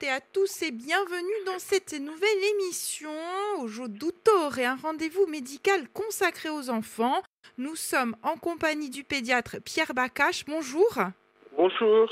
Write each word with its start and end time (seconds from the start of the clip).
toutes 0.00 0.08
et 0.08 0.12
à 0.12 0.20
tous 0.20 0.62
et 0.62 0.70
bienvenue 0.70 1.44
dans 1.46 1.58
cette 1.58 1.92
nouvelle 1.92 2.44
émission. 2.54 3.10
Aujourd'hui, 3.58 4.10
et 4.58 4.64
un 4.64 4.76
rendez-vous 4.76 5.26
médical 5.26 5.88
consacré 5.92 6.48
aux 6.48 6.70
enfants. 6.70 7.22
Nous 7.58 7.76
sommes 7.76 8.16
en 8.22 8.36
compagnie 8.36 8.88
du 8.88 9.04
pédiatre 9.04 9.56
Pierre 9.62 9.92
Bacache. 9.94 10.44
Bonjour. 10.46 10.98
Bonjour. 11.56 12.08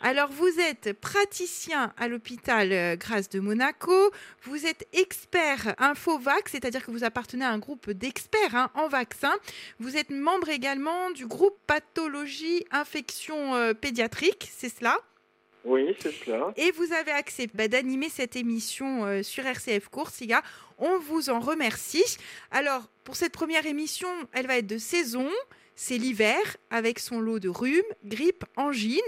Alors, 0.00 0.28
vous 0.30 0.60
êtes 0.60 0.92
praticien 1.00 1.92
à 1.96 2.08
l'hôpital 2.08 2.72
euh, 2.72 2.96
Grâce 2.96 3.28
de 3.28 3.40
Monaco. 3.40 4.12
Vous 4.42 4.66
êtes 4.66 4.86
expert 4.92 5.74
Infovac, 5.78 6.48
c'est-à-dire 6.48 6.84
que 6.84 6.90
vous 6.90 7.04
appartenez 7.04 7.44
à 7.44 7.50
un 7.50 7.58
groupe 7.58 7.90
d'experts 7.90 8.54
hein, 8.54 8.70
en 8.74 8.88
vaccins. 8.88 9.34
Vous 9.80 9.96
êtes 9.96 10.10
membre 10.10 10.50
également 10.50 11.10
du 11.10 11.26
groupe 11.26 11.58
pathologie 11.66 12.64
infection 12.70 13.54
euh, 13.54 13.74
pédiatrique, 13.74 14.48
c'est 14.52 14.68
cela? 14.68 14.96
Oui, 15.64 15.94
c'est 16.00 16.12
cela. 16.12 16.52
Et 16.56 16.70
vous 16.72 16.92
avez 16.92 17.12
accepté 17.12 17.56
bah, 17.56 17.68
d'animer 17.68 18.08
cette 18.08 18.36
émission 18.36 19.04
euh, 19.04 19.22
sur 19.22 19.46
RCF 19.46 19.88
Coursiga. 19.88 20.42
On 20.78 20.98
vous 20.98 21.30
en 21.30 21.38
remercie. 21.38 22.18
Alors, 22.50 22.88
pour 23.04 23.16
cette 23.16 23.32
première 23.32 23.66
émission, 23.66 24.08
elle 24.32 24.46
va 24.46 24.58
être 24.58 24.66
de 24.66 24.78
saison. 24.78 25.28
C'est 25.74 25.98
l'hiver, 25.98 26.38
avec 26.70 26.98
son 26.98 27.20
lot 27.20 27.38
de 27.38 27.48
rhume, 27.48 27.82
grippe, 28.04 28.44
angine. 28.56 29.00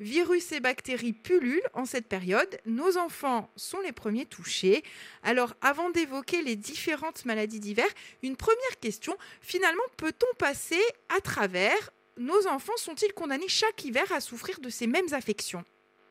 Virus 0.00 0.50
et 0.52 0.60
bactéries 0.60 1.12
pullulent 1.12 1.68
en 1.74 1.84
cette 1.84 2.08
période. 2.08 2.58
Nos 2.64 2.96
enfants 2.96 3.50
sont 3.56 3.80
les 3.80 3.92
premiers 3.92 4.26
touchés. 4.26 4.82
Alors, 5.22 5.54
avant 5.60 5.90
d'évoquer 5.90 6.42
les 6.42 6.56
différentes 6.56 7.26
maladies 7.26 7.60
d'hiver, 7.60 7.86
une 8.22 8.36
première 8.36 8.80
question. 8.80 9.16
Finalement, 9.40 9.82
peut-on 9.98 10.34
passer 10.36 10.80
à 11.14 11.20
travers? 11.20 11.90
Nos 12.16 12.46
enfants 12.48 12.76
sont-ils 12.76 13.12
condamnés 13.12 13.48
chaque 13.48 13.84
hiver 13.84 14.10
à 14.12 14.20
souffrir 14.20 14.60
de 14.60 14.68
ces 14.68 14.86
mêmes 14.86 15.12
affections? 15.12 15.64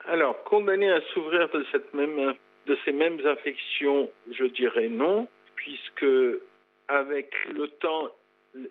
Alors, 0.08 0.44
condamnés 0.44 0.92
à 0.92 1.02
souffrir 1.14 1.50
de, 1.50 1.66
cette 1.72 1.94
même, 1.94 2.34
de 2.66 2.78
ces 2.86 2.92
mêmes 2.92 3.20
infections, 3.26 4.10
je 4.32 4.46
dirais 4.46 4.90
non, 4.90 5.28
puisque 5.56 6.06
avec 6.88 7.34
le 7.52 7.68
temps, 7.68 8.10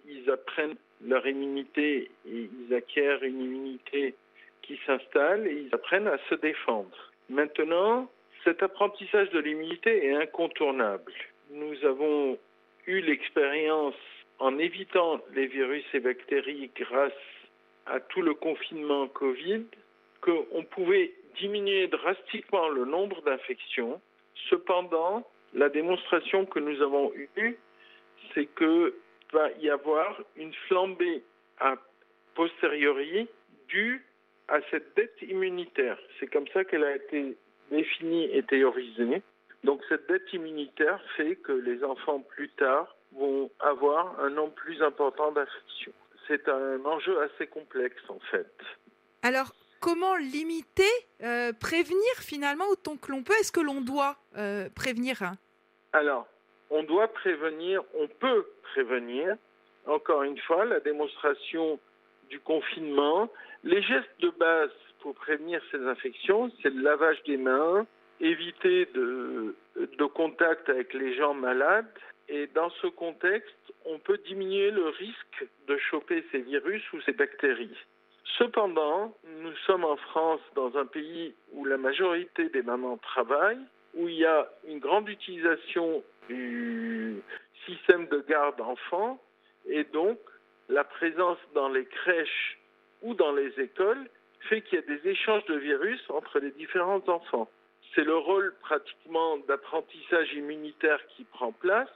ils 0.06 0.30
apprennent 0.30 0.76
leur 1.04 1.26
immunité 1.26 2.10
et 2.26 2.48
ils 2.68 2.74
acquièrent 2.74 3.22
une 3.22 3.40
immunité 3.40 4.14
qui 4.62 4.78
s'installe 4.86 5.46
et 5.46 5.66
ils 5.66 5.74
apprennent 5.74 6.08
à 6.08 6.18
se 6.28 6.34
défendre. 6.34 7.12
Maintenant, 7.28 8.10
cet 8.44 8.62
apprentissage 8.62 9.30
de 9.30 9.38
l'immunité 9.38 10.06
est 10.06 10.14
incontournable. 10.14 11.12
Nous 11.50 11.84
avons 11.84 12.38
eu 12.86 13.00
l'expérience 13.00 13.94
en 14.38 14.58
évitant 14.58 15.20
les 15.34 15.46
virus 15.46 15.84
et 15.94 16.00
bactéries 16.00 16.70
grâce 16.74 17.12
à 17.86 18.00
tout 18.00 18.22
le 18.22 18.34
confinement 18.34 19.08
Covid 19.08 19.64
qu'on 20.20 20.64
pouvait 20.70 21.12
diminuer 21.40 21.88
drastiquement 21.88 22.68
le 22.68 22.84
nombre 22.84 23.22
d'infections. 23.22 24.00
Cependant, 24.50 25.26
la 25.54 25.68
démonstration 25.68 26.46
que 26.46 26.58
nous 26.58 26.80
avons 26.82 27.12
eue, 27.36 27.58
c'est 28.34 28.46
qu'il 28.56 28.92
va 29.32 29.50
y 29.60 29.70
avoir 29.70 30.20
une 30.36 30.52
flambée 30.66 31.22
a 31.60 31.76
posteriori 32.34 33.28
due 33.68 34.04
à 34.48 34.60
cette 34.70 34.94
dette 34.96 35.16
immunitaire. 35.22 35.98
C'est 36.18 36.28
comme 36.28 36.48
ça 36.48 36.64
qu'elle 36.64 36.84
a 36.84 36.96
été 36.96 37.36
définie 37.70 38.24
et 38.32 38.42
théorisée. 38.42 39.22
Donc 39.64 39.82
cette 39.88 40.08
dette 40.08 40.32
immunitaire 40.32 41.00
fait 41.16 41.36
que 41.36 41.52
les 41.52 41.82
enfants 41.84 42.20
plus 42.20 42.48
tard 42.50 42.96
vont 43.12 43.50
avoir 43.60 44.18
un 44.20 44.30
nombre 44.30 44.54
plus 44.54 44.80
important 44.82 45.32
d'infections. 45.32 45.92
C'est 46.26 46.48
un 46.48 46.84
enjeu 46.84 47.20
assez 47.22 47.46
complexe 47.46 48.02
en 48.08 48.20
fait. 48.30 48.52
Alors, 49.22 49.52
comment 49.80 50.16
limiter, 50.16 50.82
euh, 51.22 51.52
prévenir 51.52 52.12
finalement 52.18 52.66
autant 52.68 52.96
que 52.96 53.10
l'on 53.10 53.22
peut? 53.22 53.34
Est-ce 53.40 53.52
que 53.52 53.60
l'on 53.60 53.80
doit 53.80 54.16
euh, 54.36 54.68
prévenir? 54.74 55.18
Alors, 55.92 56.26
on 56.70 56.82
doit 56.82 57.08
prévenir, 57.08 57.82
on 57.94 58.08
peut 58.08 58.46
prévenir. 58.62 59.36
Encore 59.86 60.22
une 60.22 60.38
fois, 60.38 60.64
la 60.64 60.80
démonstration 60.80 61.78
du 62.28 62.40
confinement, 62.40 63.30
les 63.64 63.82
gestes 63.82 64.20
de 64.20 64.30
base 64.30 64.70
pour 65.00 65.14
prévenir 65.14 65.62
ces 65.70 65.80
infections, 65.86 66.50
c'est 66.62 66.70
le 66.70 66.82
lavage 66.82 67.22
des 67.24 67.36
mains, 67.36 67.86
éviter 68.20 68.86
de, 68.94 69.54
de 69.76 70.04
contact 70.04 70.68
avec 70.68 70.92
les 70.92 71.16
gens 71.16 71.34
malades. 71.34 71.86
Et 72.28 72.46
dans 72.48 72.68
ce 72.82 72.88
contexte, 72.88 73.54
on 73.86 73.98
peut 73.98 74.18
diminuer 74.18 74.70
le 74.70 74.88
risque 74.88 75.46
de 75.66 75.78
choper 75.78 76.22
ces 76.30 76.40
virus 76.40 76.82
ou 76.92 77.00
ces 77.02 77.12
bactéries. 77.12 77.78
Cependant, 78.36 79.16
nous 79.40 79.56
sommes 79.66 79.84
en 79.84 79.96
France 79.96 80.40
dans 80.54 80.76
un 80.76 80.86
pays 80.86 81.34
où 81.52 81.64
la 81.64 81.76
majorité 81.76 82.48
des 82.50 82.62
mamans 82.62 82.98
travaillent, 82.98 83.64
où 83.94 84.08
il 84.08 84.16
y 84.16 84.26
a 84.26 84.48
une 84.66 84.78
grande 84.78 85.08
utilisation 85.08 86.02
du 86.28 87.22
système 87.66 88.06
de 88.08 88.24
garde 88.28 88.60
enfants 88.60 89.20
et 89.66 89.84
donc 89.84 90.18
la 90.68 90.84
présence 90.84 91.38
dans 91.54 91.68
les 91.68 91.86
crèches 91.86 92.58
ou 93.02 93.14
dans 93.14 93.32
les 93.32 93.58
écoles 93.58 94.08
fait 94.40 94.62
qu'il 94.62 94.78
y 94.78 94.82
a 94.82 94.96
des 94.96 95.08
échanges 95.08 95.44
de 95.46 95.56
virus 95.56 96.00
entre 96.10 96.38
les 96.38 96.50
différents 96.52 97.02
enfants. 97.08 97.48
C'est 97.94 98.04
le 98.04 98.16
rôle 98.16 98.54
pratiquement 98.60 99.38
d'apprentissage 99.48 100.32
immunitaire 100.34 101.00
qui 101.08 101.24
prend 101.24 101.52
place, 101.52 101.88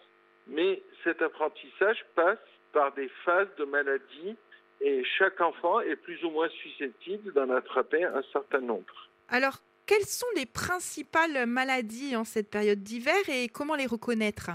mais 0.47 0.83
cet 1.05 1.23
apprentissage 1.23 2.05
passe 2.15 2.39
par 2.73 2.93
des 2.95 3.09
phases 3.25 3.55
de 3.59 3.65
maladie 3.65 4.37
et 4.83 5.05
chaque 5.19 5.41
enfant 5.41 5.81
est 5.81 5.97
plus 5.97 6.23
ou 6.25 6.31
moins 6.31 6.49
susceptible 6.49 7.33
d'en 7.33 7.51
attraper 7.51 8.05
un 8.05 8.23
certain 8.33 8.61
nombre. 8.61 9.11
Alors, 9.29 9.59
quelles 9.87 10.07
sont 10.07 10.27
les 10.37 10.47
principales 10.47 11.47
maladies 11.47 12.17
en 12.17 12.25
cette 12.25 12.51
période 12.51 12.83
d'hiver 12.83 13.29
et 13.29 13.49
comment 13.49 13.75
les 13.75 13.87
reconnaître? 13.87 14.51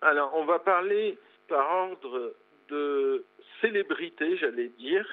Alors, 0.00 0.32
on 0.34 0.44
va 0.44 0.58
parler 0.58 1.18
par 1.48 1.70
ordre 1.90 2.34
de 2.68 3.24
célébrité, 3.60 4.36
j'allais 4.36 4.68
dire, 4.78 5.06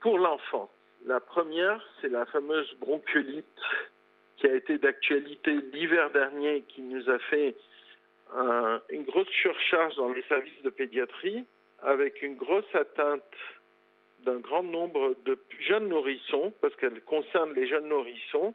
pour 0.00 0.18
l'enfant. 0.18 0.70
La 1.06 1.20
première, 1.20 1.82
c'est 2.00 2.08
la 2.08 2.26
fameuse 2.26 2.72
bronchiolite 2.78 3.46
qui 4.36 4.46
a 4.46 4.54
été 4.54 4.78
d'actualité 4.78 5.58
l'hiver 5.72 6.10
dernier, 6.10 6.62
qui 6.68 6.82
nous 6.82 7.08
a 7.10 7.18
fait 7.18 7.54
une 8.90 9.02
grosse 9.04 9.28
surcharge 9.28 9.96
dans 9.96 10.12
les 10.12 10.22
services 10.22 10.62
de 10.62 10.70
pédiatrie, 10.70 11.44
avec 11.82 12.22
une 12.22 12.36
grosse 12.36 12.74
atteinte 12.74 13.22
d'un 14.24 14.38
grand 14.38 14.62
nombre 14.62 15.14
de 15.24 15.38
jeunes 15.60 15.88
nourrissons, 15.88 16.52
parce 16.60 16.74
qu'elle 16.76 17.00
concerne 17.02 17.54
les 17.54 17.66
jeunes 17.66 17.88
nourrissons. 17.88 18.54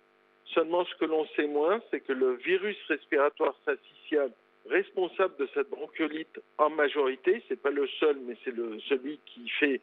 Seulement, 0.53 0.85
ce 0.85 0.95
que 0.95 1.05
l'on 1.05 1.25
sait 1.35 1.47
moins, 1.47 1.81
c'est 1.89 2.01
que 2.01 2.13
le 2.13 2.35
virus 2.35 2.77
respiratoire 2.87 3.55
syncytial 3.65 4.31
responsable 4.69 5.35
de 5.37 5.47
cette 5.53 5.69
bronchiolite 5.69 6.39
en 6.57 6.69
majorité, 6.69 7.43
c'est 7.47 7.61
pas 7.61 7.69
le 7.69 7.87
seul, 7.99 8.17
mais 8.25 8.35
c'est 8.43 8.53
celui 8.89 9.19
qui 9.25 9.47
fait 9.59 9.81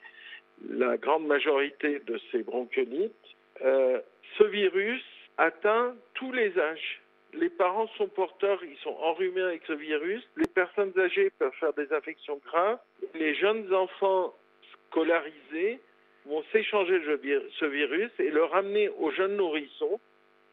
la 0.68 0.96
grande 0.96 1.26
majorité 1.26 2.00
de 2.00 2.20
ces 2.30 2.42
bronchiolites, 2.42 3.12
euh, 3.64 4.00
ce 4.38 4.44
virus 4.44 5.02
atteint 5.38 5.94
tous 6.14 6.32
les 6.32 6.58
âges. 6.58 7.00
Les 7.34 7.48
parents 7.48 7.88
sont 7.96 8.08
porteurs, 8.08 8.62
ils 8.62 8.76
sont 8.78 8.96
enrhumés 9.00 9.40
avec 9.40 9.62
ce 9.66 9.72
virus. 9.72 10.22
Les 10.36 10.48
personnes 10.48 10.92
âgées 10.98 11.30
peuvent 11.38 11.54
faire 11.58 11.72
des 11.72 11.90
infections 11.92 12.38
graves. 12.44 12.78
Les 13.14 13.34
jeunes 13.34 13.72
enfants 13.72 14.34
scolarisés 14.92 15.80
vont 16.26 16.44
s'échanger 16.52 17.00
ce 17.58 17.64
virus 17.64 18.10
et 18.18 18.30
le 18.30 18.44
ramener 18.44 18.88
aux 18.90 19.10
jeunes 19.10 19.36
nourrissons, 19.36 19.98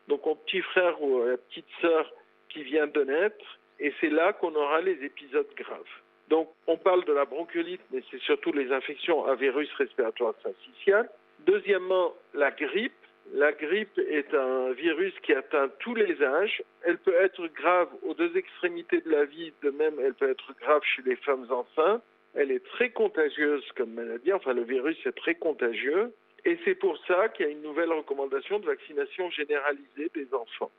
donc 0.07 0.25
au 0.25 0.35
petit 0.35 0.61
frère 0.61 1.01
ou 1.01 1.21
à 1.21 1.27
la 1.27 1.37
petite 1.37 1.67
sœur 1.81 2.11
qui 2.49 2.63
vient 2.63 2.87
de 2.87 3.03
naître, 3.03 3.59
et 3.79 3.93
c'est 4.01 4.09
là 4.09 4.33
qu'on 4.33 4.55
aura 4.55 4.81
les 4.81 5.03
épisodes 5.03 5.47
graves. 5.55 5.93
Donc 6.29 6.49
on 6.67 6.77
parle 6.77 7.05
de 7.05 7.13
la 7.13 7.25
bronchiolite, 7.25 7.81
mais 7.91 8.01
c'est 8.09 8.21
surtout 8.21 8.51
les 8.51 8.71
infections 8.71 9.25
à 9.25 9.35
virus 9.35 9.71
respiratoire 9.73 10.33
syncytial. 10.41 11.09
Deuxièmement, 11.45 12.13
la 12.33 12.51
grippe. 12.51 12.93
La 13.33 13.51
grippe 13.51 13.99
est 13.99 14.33
un 14.33 14.71
virus 14.71 15.13
qui 15.21 15.33
atteint 15.33 15.69
tous 15.79 15.93
les 15.93 16.21
âges. 16.23 16.63
Elle 16.81 16.97
peut 16.97 17.13
être 17.13 17.45
grave 17.47 17.89
aux 18.01 18.15
deux 18.15 18.35
extrémités 18.35 19.01
de 19.01 19.11
la 19.11 19.25
vie, 19.25 19.53
de 19.61 19.69
même 19.69 19.99
elle 19.99 20.15
peut 20.15 20.29
être 20.29 20.51
grave 20.59 20.81
chez 20.95 21.03
les 21.03 21.15
femmes 21.17 21.45
enceintes. 21.51 22.01
Elle 22.35 22.51
est 22.51 22.65
très 22.65 22.91
contagieuse 22.91 23.65
comme 23.75 23.93
maladie, 23.93 24.31
enfin 24.33 24.53
le 24.53 24.63
virus 24.63 24.97
est 25.05 25.17
très 25.17 25.35
contagieux, 25.35 26.13
et 26.45 26.57
c'est 26.63 26.75
pour 26.75 26.97
ça 27.05 27.29
qu'il 27.29 27.45
y 27.45 27.49
a 27.49 27.51
une 27.51 27.61
nouvelle 27.61 27.91
recommandation 27.91 28.59
de 28.59 28.65
vaccination 28.65 29.29
généralisée 29.31 30.11
des 30.13 30.33
enfants. 30.33 30.71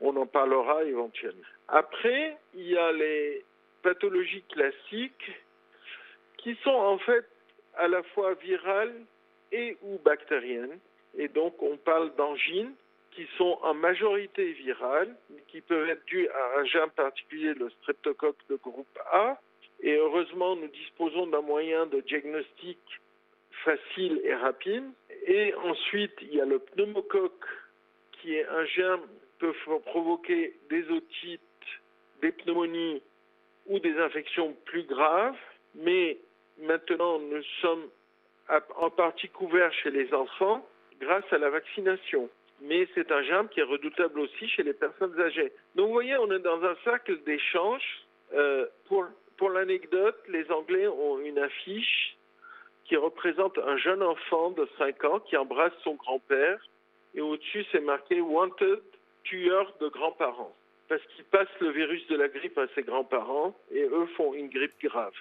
On 0.00 0.16
en 0.16 0.26
parlera 0.26 0.84
éventuellement. 0.84 1.42
Après, 1.66 2.36
il 2.54 2.68
y 2.68 2.76
a 2.76 2.92
les 2.92 3.44
pathologies 3.82 4.44
classiques 4.52 5.32
qui 6.36 6.54
sont 6.62 6.70
en 6.70 6.98
fait 6.98 7.26
à 7.76 7.88
la 7.88 8.02
fois 8.02 8.34
virales 8.34 8.94
et 9.52 9.76
ou 9.82 9.98
bactériennes. 9.98 10.78
Et 11.16 11.28
donc 11.28 11.60
on 11.62 11.76
parle 11.76 12.14
d'angines 12.16 12.74
qui 13.12 13.26
sont 13.36 13.58
en 13.62 13.74
majorité 13.74 14.52
virales, 14.52 15.14
qui 15.48 15.60
peuvent 15.60 15.88
être 15.88 16.04
dues 16.04 16.28
à 16.28 16.60
un 16.60 16.64
germe 16.64 16.90
particulier, 16.90 17.54
le 17.54 17.70
streptocoque 17.70 18.38
de 18.48 18.56
groupe 18.56 18.98
A, 19.12 19.40
et 19.80 19.94
heureusement, 19.96 20.56
nous 20.56 20.68
disposons 20.68 21.26
d'un 21.28 21.40
moyen 21.40 21.86
de 21.86 22.00
diagnostic 22.00 22.78
facile 23.64 24.20
et 24.24 24.34
rapide. 24.34 24.84
Et 25.26 25.54
ensuite, 25.54 26.14
il 26.22 26.34
y 26.34 26.40
a 26.40 26.44
le 26.44 26.58
pneumocoque, 26.58 27.44
qui 28.12 28.34
est 28.34 28.46
un 28.46 28.64
germe 28.66 29.02
peut 29.38 29.54
provoquer 29.86 30.54
des 30.68 30.88
otites, 30.90 31.40
des 32.20 32.32
pneumonies 32.32 33.02
ou 33.66 33.78
des 33.78 33.96
infections 33.98 34.56
plus 34.64 34.82
graves, 34.82 35.36
mais 35.74 36.18
maintenant 36.58 37.20
nous 37.20 37.42
sommes 37.60 37.88
en 38.76 38.90
partie 38.90 39.28
couverts 39.28 39.72
chez 39.74 39.90
les 39.90 40.12
enfants 40.12 40.66
grâce 41.00 41.30
à 41.32 41.38
la 41.38 41.50
vaccination. 41.50 42.28
Mais 42.62 42.88
c'est 42.94 43.12
un 43.12 43.22
germe 43.22 43.48
qui 43.48 43.60
est 43.60 43.64
redoutable 43.64 44.18
aussi 44.18 44.48
chez 44.48 44.64
les 44.64 44.72
personnes 44.72 45.18
âgées. 45.20 45.52
Donc 45.76 45.86
vous 45.86 45.92
voyez, 45.92 46.16
on 46.16 46.32
est 46.32 46.40
dans 46.40 46.64
un 46.64 46.74
cercle 46.82 47.22
d'échange. 47.22 47.84
Euh, 48.34 48.66
pour 48.88 49.06
pour 49.38 49.50
l'anecdote, 49.50 50.18
les 50.28 50.50
Anglais 50.50 50.86
ont 50.88 51.18
une 51.20 51.38
affiche 51.38 52.16
qui 52.84 52.96
représente 52.96 53.56
un 53.58 53.76
jeune 53.76 54.02
enfant 54.02 54.50
de 54.50 54.68
5 54.78 55.04
ans 55.04 55.20
qui 55.20 55.36
embrasse 55.36 55.72
son 55.84 55.94
grand-père 55.94 56.60
et 57.14 57.20
au-dessus 57.20 57.64
c'est 57.70 57.80
marqué 57.80 58.20
Wanted 58.20 58.82
tueur 59.24 59.72
de 59.80 59.88
grands-parents 59.88 60.54
parce 60.88 61.02
qu'il 61.14 61.24
passe 61.24 61.48
le 61.60 61.70
virus 61.70 62.06
de 62.08 62.16
la 62.16 62.28
grippe 62.28 62.58
à 62.58 62.66
ses 62.74 62.82
grands-parents 62.82 63.54
et 63.70 63.82
eux 63.82 64.06
font 64.16 64.34
une 64.34 64.48
grippe 64.48 64.80
grave. 64.82 65.12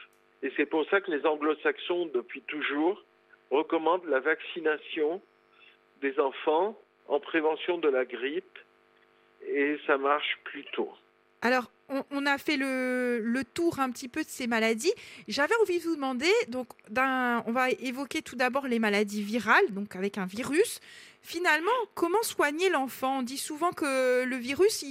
Et 0.42 0.52
c'est 0.56 0.66
pour 0.66 0.88
ça 0.90 1.02
que 1.02 1.12
les 1.12 1.25
anglo-saxons, 1.25 2.10
depuis 2.14 2.42
toujours, 2.44 3.04
recommandent 3.52 4.06
la 4.06 4.19
vaccination 4.19 5.22
des 6.02 6.18
enfants 6.19 6.80
en 7.08 7.19
prévention 7.19 7.78
de 7.78 7.90
la 7.90 8.06
grippe 8.06 8.60
et 9.46 9.78
ça 9.86 9.98
marche 9.98 10.40
plutôt. 10.46 10.92
Alors, 11.42 11.69
on, 11.89 12.25
a 12.25 12.38
fait 12.38 12.57
le, 12.57 13.42
tour 13.54 13.80
un 13.80 13.89
petit 13.92 14.07
peu 14.07 14.22
de 14.24 14.28
ces 14.28 14.48
maladies. 14.48 14.94
J'avais 15.28 15.56
envie 15.62 15.80
de 15.80 15.84
vous 15.84 15.95
demander, 15.95 16.31
donc, 16.50 16.68
on 16.95 17.51
va 17.51 17.69
évoquer 17.81 18.22
tout 18.22 18.36
d'abord 18.36 18.68
les 18.68 18.80
maladies 18.80 19.24
virales, 19.24 19.72
donc 19.72 19.95
avec 19.95 20.18
un 20.18 20.25
virus. 20.25 20.80
Finalement, 21.22 21.72
comment 21.95 22.22
soigner 22.24 22.69
l'enfant? 22.69 23.19
On 23.19 23.22
dit 23.22 23.38
souvent 23.38 23.72
que 23.72 24.24
le 24.24 24.36
virus, 24.36 24.84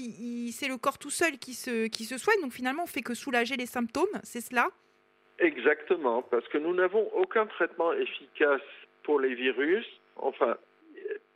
c'est 0.52 0.69
le 0.69 0.76
corps 0.76 0.98
tout 0.98 1.10
seul 1.10 1.38
qui 1.38 1.54
se, 1.54 1.87
qui 1.87 2.04
se 2.04 2.19
soigne, 2.19 2.40
donc 2.43 2.52
finalement, 2.52 2.84
on 2.84 2.87
fait 2.87 3.02
que 3.02 3.14
soulager 3.14 3.56
les 3.56 3.66
symptômes, 3.66 4.04
c'est 4.22 4.40
cela? 4.40 4.69
Exactement, 5.38 6.22
parce 6.22 6.46
que 6.49 6.58
nous 6.58 6.75
n'avons 6.75 7.10
aucun 7.14 7.46
traitement 7.46 7.92
efficace 7.92 8.62
pour 9.02 9.20
les 9.20 9.34
virus, 9.34 9.87
enfin, 10.16 10.56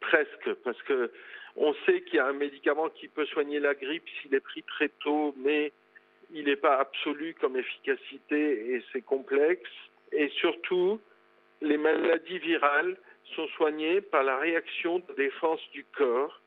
presque, 0.01 0.55
parce 0.65 0.81
que 0.83 1.11
on 1.57 1.75
sait 1.87 2.03
qu'il 2.03 2.17
y 2.17 2.19
a 2.19 2.27
un 2.27 2.33
médicament 2.33 2.89
qui 2.91 3.09
peut 3.09 3.27
soigner 3.27 3.61
la 3.61 3.75
grippe 3.75 4.09
s'il 4.21 4.35
est 4.35 4.41
pris 4.41 4.63
très 4.63 4.89
tôt, 4.89 5.35
mais 5.37 5.73
il 6.33 6.45
n'est 6.45 6.57
pas 6.57 6.79
absolu 6.79 7.35
comme 7.41 7.57
efficacité 7.57 8.75
et 8.75 8.83
c'est 8.93 9.03
complexe. 9.03 9.71
Et 10.13 10.29
surtout, 10.29 11.01
les 11.61 11.77
maladies 11.77 12.39
virales 12.39 12.97
sont 13.35 13.49
soignées 13.49 14.01
par 14.01 14.23
la 14.23 14.39
réaction 14.39 15.01
de 15.01 15.15
défense 15.15 15.61
du 15.73 15.85
corps, 15.97 16.41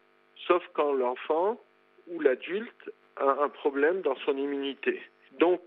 sauf 0.48 0.64
quand 0.74 0.94
l'enfant 0.94 1.62
ou 2.08 2.20
l'adulte 2.20 2.92
a 3.18 3.44
un 3.44 3.50
problème 3.50 4.02
dans 4.02 4.16
son 4.18 4.38
immunité. 4.38 5.02
Donc, 5.40 5.62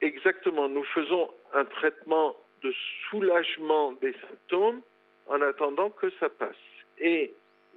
exactement, 0.00 0.68
nous 0.68 0.84
faisons 0.84 1.30
un 1.54 1.64
traitement 1.64 2.36
de 2.62 2.72
soulagement 3.10 3.92
des 3.92 4.12
symptômes 4.12 4.80
en 5.26 5.40
attendant 5.42 5.90
que 5.90 6.10
ça 6.20 6.28
passe. 6.28 6.54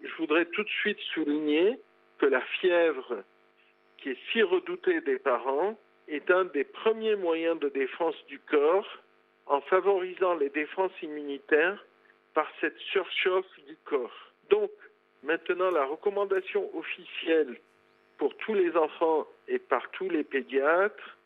Je 0.04 0.16
voudrais 0.18 0.46
tout 0.46 0.64
de 0.64 0.70
suite 0.70 1.00
souligner 1.14 1.80
que 2.18 2.26
la 2.26 2.42
fièvre, 2.42 3.24
qui 3.98 4.10
est 4.10 4.18
si 4.32 4.42
redoutée 4.42 5.02
des 5.02 5.20
parents, 5.20 5.78
est 6.08 6.32
un 6.32 6.46
des 6.46 6.64
premiers 6.64 7.16
moyens 7.16 7.60
de 7.60 7.70
défense 7.70 8.16
du 8.28 8.40
corps 8.40 8.88
en 9.46 9.62
favorisant 9.62 10.36
les 10.36 10.50
défenses 10.50 10.92
immunitaires 11.02 11.84
par 12.34 12.48
cette 12.62 12.78
surchauffe 12.78 13.60
du 13.68 13.76
corps. 13.86 14.32
Donc, 14.50 14.72
maintenant, 15.24 15.72
la 15.72 15.86
recommandation 15.86 16.70
officielle 16.76 17.60
pour 18.18 18.36
tous 18.38 18.54
les 18.54 18.76
enfants 18.76 19.28
et 19.48 19.60
par 19.60 19.90
tous 19.92 20.10
les 20.10 20.24
pédiatres, 20.24 21.18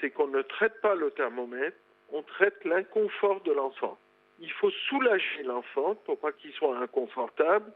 c'est 0.00 0.10
qu'on 0.10 0.28
ne 0.28 0.42
traite 0.42 0.80
pas 0.80 0.94
le 0.94 1.10
thermomètre, 1.12 1.76
on 2.10 2.22
traite 2.22 2.64
l'inconfort 2.64 3.40
de 3.42 3.52
l'enfant. 3.52 3.98
Il 4.40 4.50
faut 4.52 4.70
soulager 4.88 5.42
l'enfant 5.44 5.94
pour 6.04 6.18
pas 6.18 6.32
qu'il 6.32 6.52
soit 6.52 6.76
inconfortable 6.78 7.72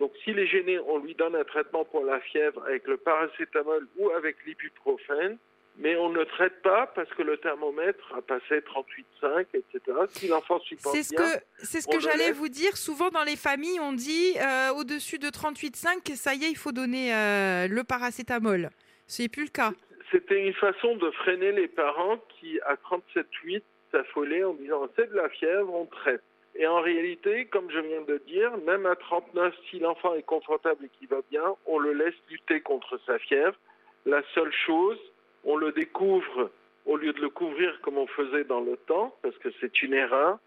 donc 0.00 0.12
s'il 0.24 0.38
est 0.38 0.46
gêné, 0.46 0.78
on 0.80 0.98
lui 0.98 1.14
donne 1.14 1.36
un 1.36 1.44
traitement 1.44 1.84
pour 1.84 2.04
la 2.04 2.20
fièvre 2.20 2.62
avec 2.66 2.86
le 2.86 2.96
paracétamol 2.96 3.86
ou 3.98 4.10
avec 4.10 4.36
l'ibuprofène, 4.46 5.38
mais 5.78 5.96
on 5.96 6.10
ne 6.10 6.22
traite 6.24 6.60
pas 6.62 6.86
parce 6.94 7.08
que 7.10 7.22
le 7.22 7.36
thermomètre 7.38 8.12
a 8.14 8.20
passé 8.20 8.60
38,5, 8.60 9.46
etc. 9.54 9.98
Si 10.08 10.28
l'enfant 10.28 10.60
supporte 10.60 10.96
c'est 10.96 11.02
ce 11.02 11.14
que 11.14 11.40
c'est 11.58 11.80
ce 11.80 11.88
que 11.88 12.00
j'allais 12.00 12.32
vous 12.32 12.48
dire. 12.48 12.76
Souvent 12.76 13.10
dans 13.10 13.24
les 13.24 13.36
familles, 13.36 13.80
on 13.80 13.92
dit 13.92 14.34
euh, 14.38 14.72
au-dessus 14.74 15.18
de 15.18 15.28
38,5, 15.28 16.14
ça 16.14 16.34
y 16.34 16.44
est, 16.44 16.50
il 16.50 16.58
faut 16.58 16.72
donner 16.72 17.14
euh, 17.14 17.68
le 17.68 17.84
paracétamol. 17.84 18.70
Ce 19.06 19.22
n'est 19.22 19.28
plus 19.28 19.44
le 19.44 19.50
cas. 19.50 19.72
C'était 20.10 20.46
une 20.46 20.54
façon 20.54 20.96
de 20.96 21.10
freiner 21.12 21.52
les 21.52 21.68
parents 21.68 22.18
qui, 22.38 22.60
à 22.66 22.74
37,8, 22.74 23.62
s'affolaient 23.90 24.44
en 24.44 24.54
disant 24.54 24.88
c'est 24.94 25.10
de 25.10 25.16
la 25.16 25.28
fièvre, 25.30 25.72
on 25.72 25.86
traite. 25.86 26.22
Et 26.54 26.66
en 26.66 26.80
réalité, 26.80 27.46
comme 27.46 27.70
je 27.70 27.78
viens 27.78 28.02
de 28.02 28.18
dire, 28.26 28.56
même 28.58 28.84
à 28.86 28.94
39, 28.94 29.54
si 29.70 29.78
l'enfant 29.78 30.14
est 30.14 30.22
confortable 30.22 30.84
et 30.84 30.88
qu'il 30.98 31.08
va 31.08 31.20
bien, 31.30 31.56
on 31.66 31.78
le 31.78 31.92
laisse 31.92 32.14
lutter 32.30 32.60
contre 32.60 32.98
sa 33.06 33.18
fièvre. 33.18 33.56
La 34.04 34.22
seule 34.34 34.52
chose, 34.52 34.98
on 35.44 35.56
le 35.56 35.72
découvre 35.72 36.50
au 36.84 36.96
lieu 36.96 37.12
de 37.12 37.20
le 37.20 37.30
couvrir 37.30 37.80
comme 37.80 37.96
on 37.96 38.06
faisait 38.06 38.44
dans 38.44 38.60
le 38.60 38.76
temps, 38.76 39.16
parce 39.22 39.36
que 39.38 39.48
c'est 39.60 39.82
une 39.82 39.94
erreur, 39.94 40.38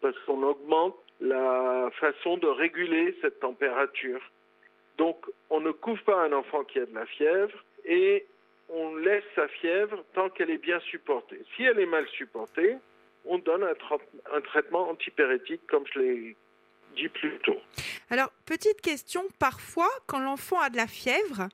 parce 0.00 0.18
qu'on 0.20 0.42
augmente 0.42 0.96
la 1.20 1.90
façon 2.00 2.36
de 2.38 2.48
réguler 2.48 3.16
cette 3.20 3.38
température. 3.38 4.20
Donc, 4.98 5.24
on 5.50 5.60
ne 5.60 5.70
couvre 5.70 6.02
pas 6.02 6.24
un 6.24 6.32
enfant 6.32 6.64
qui 6.64 6.80
a 6.80 6.86
de 6.86 6.94
la 6.94 7.06
fièvre 7.06 7.64
et 7.84 8.26
on 8.68 8.96
laisse 8.96 9.24
sa 9.36 9.46
fièvre 9.48 10.02
tant 10.14 10.28
qu'elle 10.30 10.50
est 10.50 10.58
bien 10.58 10.80
supportée. 10.80 11.40
Si 11.54 11.62
elle 11.62 11.78
est 11.78 11.86
mal 11.86 12.06
supportée, 12.08 12.76
on 13.24 13.38
donne 13.38 13.64
un, 13.64 14.40
traitement 14.40 14.88
antipyrétique, 14.90 15.62
comme 15.68 15.84
je 15.92 15.98
l'ai 15.98 16.36
dit 16.96 17.08
plus 17.08 17.38
tôt. 17.40 17.56
Alors, 18.10 18.30
petite 18.46 18.80
question, 18.80 19.22
parfois, 19.38 19.88
quand 20.06 20.20
l'enfant 20.20 20.60
a 20.60 20.70
de 20.70 20.76
la 20.76 20.86
fièvre, 20.86 21.48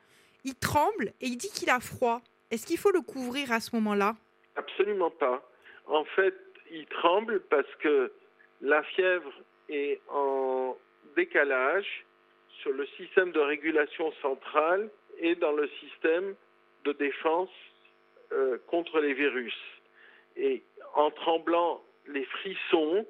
il 0.44 0.54
tremble 0.54 1.12
et 1.20 1.26
il 1.26 1.36
dit 1.36 1.50
qu'il 1.50 1.70
a 1.70 1.80
froid. 1.80 2.20
Est-ce 2.50 2.66
qu'il 2.66 2.78
faut 2.78 2.92
le 2.92 3.02
couvrir 3.02 3.52
à 3.52 3.60
ce 3.60 3.74
moment-là? 3.76 4.16
Absolument 4.56 5.10
pas. 5.10 5.42
En 5.86 6.04
fait, 6.04 6.34
il 6.70 6.86
tremble 6.86 7.40
parce 7.50 7.72
que 7.80 8.12
la 8.60 8.82
fièvre 8.82 9.32
est 9.68 10.00
en 10.08 10.76
décalage 11.16 12.04
sur 12.62 12.72
le 12.72 12.86
système 12.96 13.32
de 13.32 13.40
régulation 13.40 14.12
centrale 14.22 14.90
et 15.18 15.34
dans 15.36 15.52
le 15.52 15.68
système 15.80 16.34
de 16.84 16.92
défense 16.92 17.50
euh, 18.32 18.58
contre 18.66 19.00
les 19.00 19.14
virus. 19.14 19.56
Et 20.36 20.62
en 20.94 21.10
tremblant, 21.10 21.82
les 22.06 22.24
frissons 22.24 23.06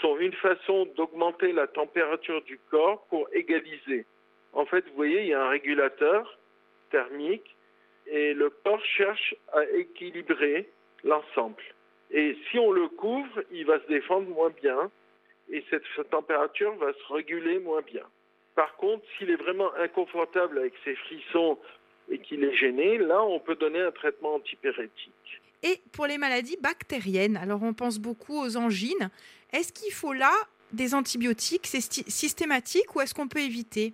sont 0.00 0.18
une 0.18 0.32
façon 0.34 0.86
d'augmenter 0.96 1.52
la 1.52 1.66
température 1.66 2.42
du 2.42 2.58
corps 2.70 3.04
pour 3.08 3.28
égaliser. 3.32 4.06
En 4.52 4.64
fait, 4.66 4.86
vous 4.88 4.94
voyez, 4.96 5.22
il 5.22 5.28
y 5.28 5.34
a 5.34 5.44
un 5.44 5.48
régulateur 5.48 6.38
thermique 6.90 7.56
et 8.06 8.34
le 8.34 8.50
corps 8.50 8.84
cherche 8.84 9.34
à 9.52 9.64
équilibrer 9.64 10.68
l'ensemble. 11.04 11.62
Et 12.10 12.36
si 12.50 12.58
on 12.58 12.72
le 12.72 12.88
couvre, 12.88 13.42
il 13.52 13.66
va 13.66 13.80
se 13.80 13.86
défendre 13.86 14.28
moins 14.28 14.50
bien 14.62 14.90
et 15.50 15.64
cette 15.70 15.84
température 16.10 16.74
va 16.76 16.92
se 16.92 17.12
réguler 17.12 17.58
moins 17.58 17.82
bien. 17.82 18.04
Par 18.54 18.74
contre, 18.76 19.04
s'il 19.16 19.30
est 19.30 19.36
vraiment 19.36 19.72
inconfortable 19.74 20.58
avec 20.58 20.74
ses 20.84 20.94
frissons 20.96 21.58
et 22.10 22.18
qu'il 22.18 22.44
est 22.44 22.54
gêné, 22.54 22.98
là, 22.98 23.22
on 23.22 23.40
peut 23.40 23.54
donner 23.54 23.80
un 23.80 23.92
traitement 23.92 24.34
antipyrétique. 24.34 25.40
Et 25.62 25.80
pour 25.92 26.06
les 26.06 26.18
maladies 26.18 26.56
bactériennes, 26.60 27.36
alors 27.36 27.62
on 27.62 27.74
pense 27.74 27.98
beaucoup 27.98 28.40
aux 28.40 28.56
angines. 28.56 29.10
Est-ce 29.52 29.72
qu'il 29.72 29.92
faut 29.92 30.12
là 30.12 30.32
des 30.72 30.94
antibiotiques 30.94 31.66
C'est 31.66 31.80
systématique 31.80 32.94
ou 32.94 33.00
est-ce 33.00 33.14
qu'on 33.14 33.28
peut 33.28 33.40
éviter? 33.40 33.92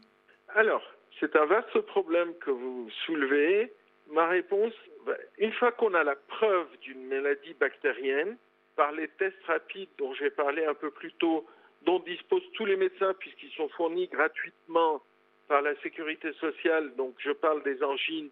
Alors, 0.55 0.83
c'est 1.19 1.35
un 1.37 1.47
vaste 1.47 1.81
problème 1.81 2.35
que 2.41 2.51
vous 2.51 2.89
soulevez. 3.05 3.73
Ma 4.13 4.29
réponse, 4.29 4.73
ben, 5.05 5.17
une 5.39 5.53
fois 5.53 5.73
qu'on 5.73 5.95
a 5.95 6.05
la 6.05 6.15
preuve 6.15 6.69
d'une 6.83 7.07
maladie 7.07 7.55
bactérienne, 7.55 8.37
par 8.77 8.93
les 8.93 9.09
tests 9.19 9.43
rapides 9.47 9.89
dont 9.99 10.13
j'ai 10.15 10.31
parlé 10.31 10.65
un 10.67 10.75
peu 10.75 10.91
plus 10.91 11.13
tôt, 11.15 11.47
dont 11.83 11.99
disposent 12.01 12.51
tous 12.53 12.67
les 12.67 12.77
médecins 12.77 13.15
puisqu'ils 13.19 13.53
sont 13.53 13.69
fournis 13.71 14.07
gratuitement 14.09 15.03
par 15.49 15.63
la 15.63 15.75
sécurité 15.83 16.33
sociale, 16.35 16.95
donc 16.97 17.15
je 17.19 17.33
parle 17.33 17.63
des 17.63 17.83
angines 17.83 18.31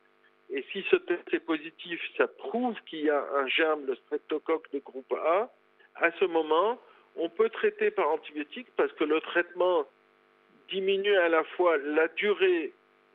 et 0.50 0.64
si 0.72 0.84
ce 0.90 0.96
test 0.96 1.32
est 1.32 1.40
positif, 1.40 2.00
ça 2.16 2.28
prouve 2.28 2.76
qu'il 2.86 3.00
y 3.00 3.10
a 3.10 3.24
un 3.34 3.46
germe, 3.48 3.86
le 3.86 3.94
streptocoque 3.96 4.70
de 4.72 4.78
groupe 4.78 5.12
A. 5.12 5.50
À 5.96 6.10
ce 6.18 6.24
moment, 6.24 6.80
on 7.16 7.28
peut 7.28 7.48
traiter 7.48 7.90
par 7.90 8.10
antibiotique 8.10 8.68
parce 8.76 8.92
que 8.92 9.04
le 9.04 9.20
traitement 9.20 9.86
diminue 10.68 11.16
à 11.16 11.28
la 11.28 11.44
fois 11.44 11.76
la 11.78 12.08
durée 12.08 12.72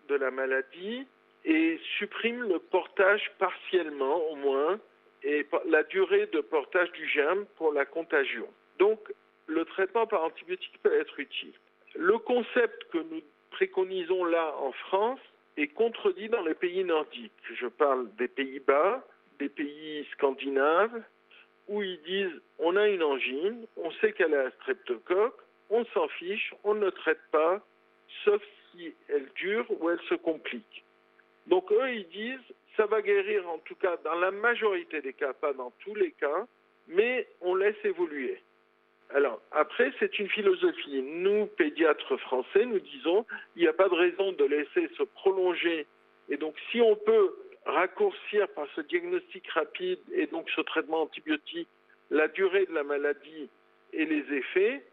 de 0.08 0.16
la 0.16 0.32
maladie 0.32 1.08
et 1.46 1.80
supprime 1.98 2.44
le 2.44 2.60
portage 2.60 3.32
partiellement 3.38 4.18
au 4.30 4.36
moins 4.36 4.80
et 5.24 5.46
la 5.66 5.84
durée 5.84 6.28
de 6.28 6.42
portage 6.42 6.92
du 6.94 7.08
germe 7.08 7.46
pour 7.58 7.74
la 7.74 7.86
contagion. 7.86 8.48
Donc, 8.78 9.00
le 9.48 9.66
traitement 9.66 10.08
par 10.08 10.24
antibiotique 10.24 10.80
peut 10.82 10.94
être 10.94 11.20
utile. 11.20 11.54
Le 11.96 12.18
concept 12.20 12.86
que 12.92 13.00
nous 13.00 13.22
préconisons 13.60 14.24
là 14.24 14.56
en 14.62 14.72
France 14.72 15.20
est 15.58 15.68
contredit 15.68 16.30
dans 16.30 16.44
les 16.44 16.54
pays 16.54 16.86
nordiques. 16.86 17.34
Je 17.60 17.68
parle 17.68 18.08
des 18.16 18.30
Pays-Bas, 18.30 19.06
des 19.38 19.50
pays 19.50 20.08
scandinaves, 20.14 21.04
où 21.68 21.84
ils 21.84 22.02
disent 22.04 22.42
on 22.60 22.78
a 22.78 22.88
une 22.88 23.04
angine, 23.04 23.66
on 23.76 23.92
sait 24.00 24.14
qu'elle 24.14 24.34
a 24.34 24.46
un 24.46 24.52
streptocoque, 24.62 25.42
on 25.70 25.84
s'en 25.94 26.08
fiche, 26.08 26.54
on 26.64 26.74
ne 26.74 26.90
traite 26.90 27.20
pas, 27.34 27.62
sauf 28.24 28.42
si 28.72 28.94
elle 29.10 29.28
dure 29.36 29.66
ou 29.82 29.90
elle 29.90 30.00
se 30.08 30.16
complique. 30.16 30.86
Donc 31.48 31.70
eux, 31.74 31.92
ils 31.92 32.08
disent 32.08 32.56
ça 32.78 32.86
va 32.86 33.02
guérir 33.02 33.46
en 33.50 33.58
tout 33.58 33.76
cas 33.76 33.98
dans 34.06 34.16
la 34.16 34.32
majorité 34.32 35.02
des 35.02 35.12
cas, 35.12 35.34
pas 35.34 35.52
dans 35.52 35.74
tous 35.84 35.96
les 35.96 36.12
cas, 36.12 36.48
mais 36.88 37.28
on 37.42 37.56
laisse 37.56 37.84
évoluer. 37.84 38.42
Alors, 39.12 39.42
après, 39.52 39.92
c'est 40.00 40.20
une 40.20 40.30
philosophie. 40.30 41.02
Nous, 41.02 41.48
pédiatres 41.48 42.18
français, 42.20 42.66
nous 42.66 42.80
disons, 42.80 43.26
il 43.56 43.64
n'y 43.64 43.68
a 43.68 43.74
pas 43.74 43.90
de 43.90 43.96
raison 43.96 44.32
de 44.34 44.46
laisser 44.46 44.88
se 44.98 45.04
prolonger. 45.04 45.88
Et 46.30 46.38
donc, 46.38 46.56
si 46.72 46.80
on 46.80 46.96
peut 46.96 47.36
raccourcir 47.66 48.48
par 48.50 48.68
ce 48.76 48.82
diagnostic 48.82 49.48
rapide 49.50 50.00
et 50.12 50.28
donc 50.28 50.50
ce 50.56 50.62
traitement 50.62 51.02
antibiotique 51.02 51.68
la 52.12 52.28
durée 52.28 52.66
de 52.66 52.74
la 52.74 52.84
maladie 52.84 53.50
et 53.94 54.06
les 54.06 54.26
effets, 54.34 54.84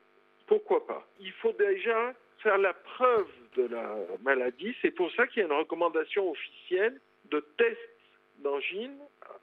pourquoi 0.46 0.86
pas? 0.86 1.06
Il 1.20 1.32
faut 1.32 1.52
déjà 1.52 2.14
faire 2.42 2.58
la 2.58 2.74
preuve 2.74 3.28
de 3.56 3.66
la 3.68 3.96
maladie. 4.22 4.74
C'est 4.82 4.90
pour 4.90 5.10
ça 5.12 5.26
qu'il 5.26 5.40
y 5.40 5.42
a 5.42 5.46
une 5.46 5.58
recommandation 5.58 6.30
officielle 6.30 7.00
de 7.30 7.40
test 7.58 7.78
d'angine 8.38 8.96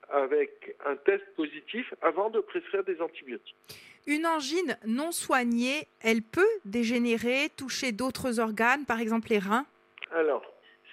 avec 0.09 0.75
un 0.85 0.95
test 0.95 1.23
positif 1.35 1.93
avant 2.01 2.29
de 2.29 2.39
prescrire 2.39 2.83
des 2.83 2.99
antibiotiques. 3.01 3.55
Une 4.05 4.25
angine 4.25 4.77
non 4.85 5.11
soignée, 5.11 5.87
elle 6.01 6.21
peut 6.21 6.41
dégénérer, 6.65 7.49
toucher 7.55 7.91
d'autres 7.91 8.39
organes, 8.39 8.85
par 8.85 8.99
exemple 8.99 9.29
les 9.29 9.39
reins? 9.39 9.65
Alors, 10.11 10.45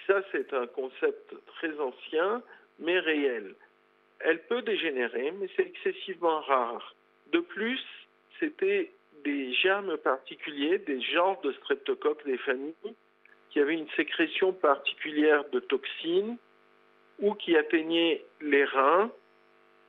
ça 0.07 0.21
c'est 0.31 0.53
un 0.53 0.67
concept 0.67 1.33
très 1.47 1.77
ancien, 1.79 2.41
mais 2.79 2.99
réel. 2.99 3.53
Elle 4.19 4.41
peut 4.43 4.61
dégénérer, 4.61 5.31
mais 5.31 5.47
c'est 5.55 5.67
excessivement 5.67 6.41
rare. 6.41 6.95
De 7.31 7.39
plus, 7.39 7.81
c'était 8.39 8.91
des 9.23 9.53
germes 9.53 9.97
particuliers, 9.97 10.79
des 10.79 11.01
genres 11.01 11.39
de 11.41 11.51
streptocoques 11.53 12.25
des 12.25 12.37
familles, 12.37 12.95
qui 13.49 13.59
avaient 13.59 13.75
une 13.75 13.89
sécrétion 13.97 14.53
particulière 14.53 15.43
de 15.49 15.59
toxines, 15.59 16.37
ou 17.19 17.33
qui 17.35 17.55
atteignaient 17.57 18.23
les 18.41 18.65
reins, 18.65 19.11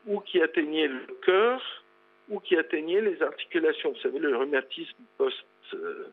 ou 0.06 0.20
qui 0.20 0.40
atteignaient 0.42 0.88
le 0.88 1.06
cœur, 1.24 1.60
ou 2.28 2.40
qui 2.40 2.56
atteignaient 2.56 3.00
les 3.00 3.22
articulations. 3.22 3.92
Vous 3.92 4.00
savez, 4.00 4.18
le 4.18 4.36
rhumatisme 4.36 5.02
post. 5.18 5.44
Euh. 5.74 6.08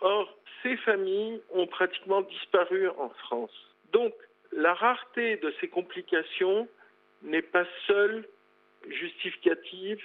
Or, 0.00 0.36
ces 0.62 0.76
familles 0.78 1.40
ont 1.50 1.66
pratiquement 1.66 2.22
disparu 2.22 2.88
en 2.88 3.08
France. 3.10 3.52
Donc, 3.92 4.14
la 4.52 4.74
rareté 4.74 5.36
de 5.36 5.52
ces 5.60 5.68
complications 5.68 6.68
n'est 7.22 7.42
pas 7.42 7.64
seule 7.86 8.26
justificative 8.88 10.02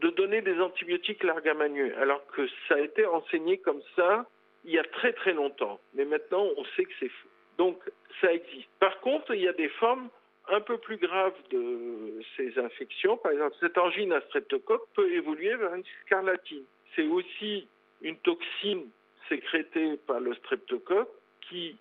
de 0.00 0.10
donner 0.10 0.42
des 0.42 0.60
antibiotiques 0.60 1.22
largamanieux, 1.22 1.96
alors 1.98 2.24
que 2.28 2.46
ça 2.68 2.74
a 2.74 2.80
été 2.80 3.04
enseigné 3.06 3.58
comme 3.58 3.82
ça 3.96 4.26
il 4.64 4.72
y 4.72 4.78
a 4.78 4.84
très 4.84 5.12
très 5.12 5.32
longtemps. 5.32 5.80
Mais 5.94 6.04
maintenant, 6.04 6.46
on 6.56 6.64
sait 6.76 6.84
que 6.84 6.92
c'est 7.00 7.08
faux. 7.08 7.28
Donc, 7.58 7.80
ça 8.20 8.32
existe. 8.32 8.68
Par 8.78 9.00
contre, 9.00 9.34
il 9.34 9.42
y 9.42 9.48
a 9.48 9.52
des 9.52 9.68
formes 9.68 10.08
un 10.50 10.60
peu 10.60 10.78
plus 10.78 10.96
graves 10.96 11.36
de 11.50 12.20
ces 12.36 12.58
infections. 12.58 13.16
Par 13.16 13.32
exemple, 13.32 13.56
cette 13.60 13.78
angine 13.78 14.12
à 14.12 14.20
streptocoque 14.22 14.86
peut 14.94 15.10
évoluer 15.12 15.54
vers 15.56 15.74
une 15.74 15.84
scarlatine. 16.06 16.64
C'est 16.96 17.06
aussi 17.06 17.68
une 18.02 18.16
toxine 18.18 18.88
sécrétée 19.28 19.98
par 20.06 20.20
le 20.20 20.34
streptocoque 20.34 21.10
qui 21.48 21.76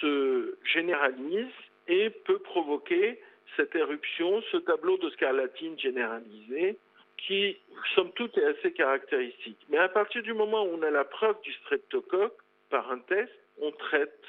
se 0.00 0.56
généralise 0.64 1.52
et 1.86 2.10
peut 2.10 2.38
provoquer 2.38 3.20
cette 3.56 3.74
éruption, 3.74 4.42
ce 4.52 4.58
tableau 4.58 4.96
de 4.98 5.10
scarlatine 5.10 5.78
généralisé 5.78 6.76
qui, 7.16 7.56
somme 7.94 8.12
toute, 8.12 8.36
est 8.38 8.44
assez 8.44 8.72
caractéristique. 8.72 9.58
Mais 9.68 9.78
à 9.78 9.88
partir 9.88 10.22
du 10.22 10.32
moment 10.32 10.62
où 10.64 10.78
on 10.78 10.82
a 10.82 10.90
la 10.90 11.04
preuve 11.04 11.40
du 11.42 11.52
streptocoque 11.54 12.36
par 12.70 12.90
un 12.92 12.98
test, 13.00 13.32
on 13.60 13.72
traite 13.72 14.24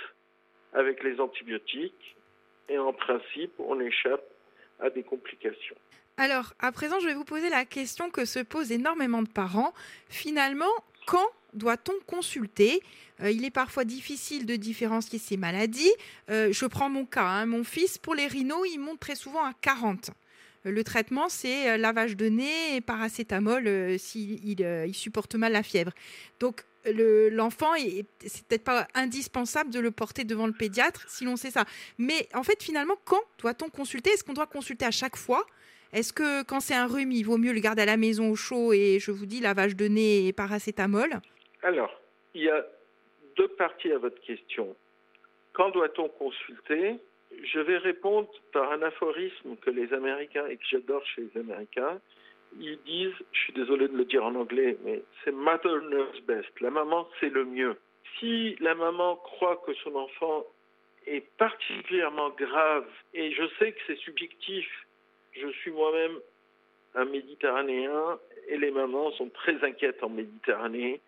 avec 0.74 1.04
les 1.04 1.20
antibiotiques 1.20 2.16
et 2.70 2.78
en 2.78 2.94
principe, 2.94 3.52
on 3.60 3.80
échappe 3.80 4.24
à 4.80 4.90
des 4.90 5.04
complications. 5.04 5.76
Alors, 6.18 6.54
à 6.60 6.72
présent, 6.72 7.00
je 7.00 7.08
vais 7.08 7.14
vous 7.14 7.26
poser 7.26 7.50
la 7.50 7.66
question 7.66 8.10
que 8.10 8.26
se 8.26 8.40
posent 8.40 8.72
énormément 8.72 9.22
de 9.22 9.30
parents. 9.30 9.74
Finalement, 10.10 10.72
quand 11.08 11.26
doit-on 11.54 11.94
consulter? 12.06 12.82
Euh, 13.22 13.32
Il 13.32 13.46
est 13.46 13.52
parfois 13.52 13.86
difficile 13.86 14.46
de 14.46 14.56
différencier 14.56 15.18
ces 15.18 15.38
maladies. 15.38 15.92
Euh, 16.30 16.50
je 16.52 16.66
prends 16.66 16.90
mon 16.90 17.06
cas. 17.06 17.26
Hein. 17.26 17.46
Mon 17.46 17.64
fils, 17.64 17.98
pour 17.98 18.16
les 18.16 18.28
rhinos, 18.28 18.68
il 18.72 18.80
monte 18.80 19.00
très 19.00 19.16
souvent 19.16 19.44
à 19.44 19.54
40. 19.62 20.12
Euh, 20.66 20.72
le 20.72 20.84
traitement, 20.84 21.30
c'est 21.30 21.78
lavage 21.78 22.16
de 22.16 22.28
nez 22.28 22.76
et 22.76 22.82
paracétamol 22.82 23.98
s'il 23.98 24.60
il 24.60 24.94
supporte 24.94 25.36
mal 25.36 25.54
la 25.54 25.64
fièvre. 25.64 25.92
Donc, 26.40 26.64
l'enfant, 26.86 27.74
c'est 28.20 28.46
peut-être 28.48 28.64
pas 28.64 28.88
indispensable 28.96 29.72
de 29.72 29.80
le 29.80 29.92
porter 29.92 30.24
devant 30.24 30.48
le 30.48 30.54
pédiatre 30.54 31.06
si 31.10 31.26
l'on 31.26 31.36
sait 31.36 31.52
ça. 31.52 31.66
Mais 31.98 32.28
en 32.34 32.44
fait, 32.44 32.62
finalement, 32.64 32.96
quand 33.06 33.22
doit-on 33.40 33.70
consulter? 33.70 34.12
Est-ce 34.12 34.24
qu'on 34.24 34.34
doit 34.34 34.48
consulter 34.48 34.86
à 34.86 34.92
chaque 34.92 35.16
fois? 35.16 35.46
Est-ce 35.92 36.14
que 36.14 36.44
quand 36.44 36.60
c'est 36.60 36.76
un 36.76 36.86
rhume, 36.86 37.12
il 37.12 37.24
vaut 37.24 37.38
mieux 37.38 37.52
le 37.52 37.60
garder 37.60 37.82
à 37.82 37.86
la 37.86 37.98
maison 37.98 38.30
au 38.30 38.36
chaud 38.36 38.74
et 38.74 39.00
je 39.00 39.12
vous 39.12 39.26
dis 39.26 39.40
lavage 39.40 39.76
de 39.76 39.88
nez 39.88 40.28
et 40.28 40.34
paracétamol? 40.34 41.10
Alors, 41.64 42.00
il 42.34 42.44
y 42.44 42.50
a 42.50 42.66
deux 43.36 43.48
parties 43.48 43.92
à 43.92 43.98
votre 43.98 44.22
question. 44.22 44.76
Quand 45.54 45.72
doit-on 45.72 46.08
consulter? 46.10 47.00
Je 47.44 47.60
vais 47.60 47.78
répondre 47.78 48.30
par 48.54 48.72
un 48.72 48.82
aphorisme 48.82 49.56
que 49.62 49.70
les 49.70 49.94
Américains 49.94 50.48
et 50.48 50.58
que 50.58 50.64
j'adore 50.70 51.06
chez 51.06 51.28
les 51.34 51.40
Américains 51.40 52.00
ils 52.58 52.80
disent, 52.86 53.14
je 53.32 53.40
suis 53.40 53.54
désolé 53.54 53.88
de 53.88 53.98
le 53.98 54.06
dire 54.06 54.26
en 54.26 54.36
anglais, 54.36 54.78
mais 54.84 55.04
c'est 55.24 55.32
mother 55.32 55.82
knows 55.82 56.22
best. 56.28 56.50
La 56.62 56.70
maman, 56.70 57.08
c'est 57.20 57.30
le 57.30 57.46
mieux. 57.46 57.78
Si 58.20 58.56
la 58.60 58.76
maman 58.76 59.16
croit 59.18 59.62
que 59.66 59.74
son 59.76 59.96
enfant 59.96 60.46
est 61.06 61.26
particulièrement 61.38 62.30
grave, 62.32 62.88
et 63.14 63.32
je 63.32 63.44
sais 63.58 63.72
que 63.72 63.80
c'est 63.88 63.98
subjectif, 64.00 64.68
je 65.34 65.48
suis 65.50 65.72
moi-même 65.72 66.20
un 66.96 67.06
Méditerranéen, 67.06 68.20
et 68.48 68.58
les 68.58 68.72
mamans 68.72 69.12
sont 69.12 69.30
très 69.30 69.64
inquiètes 69.64 70.04
en 70.04 70.10
Méditerranée, 70.10 71.00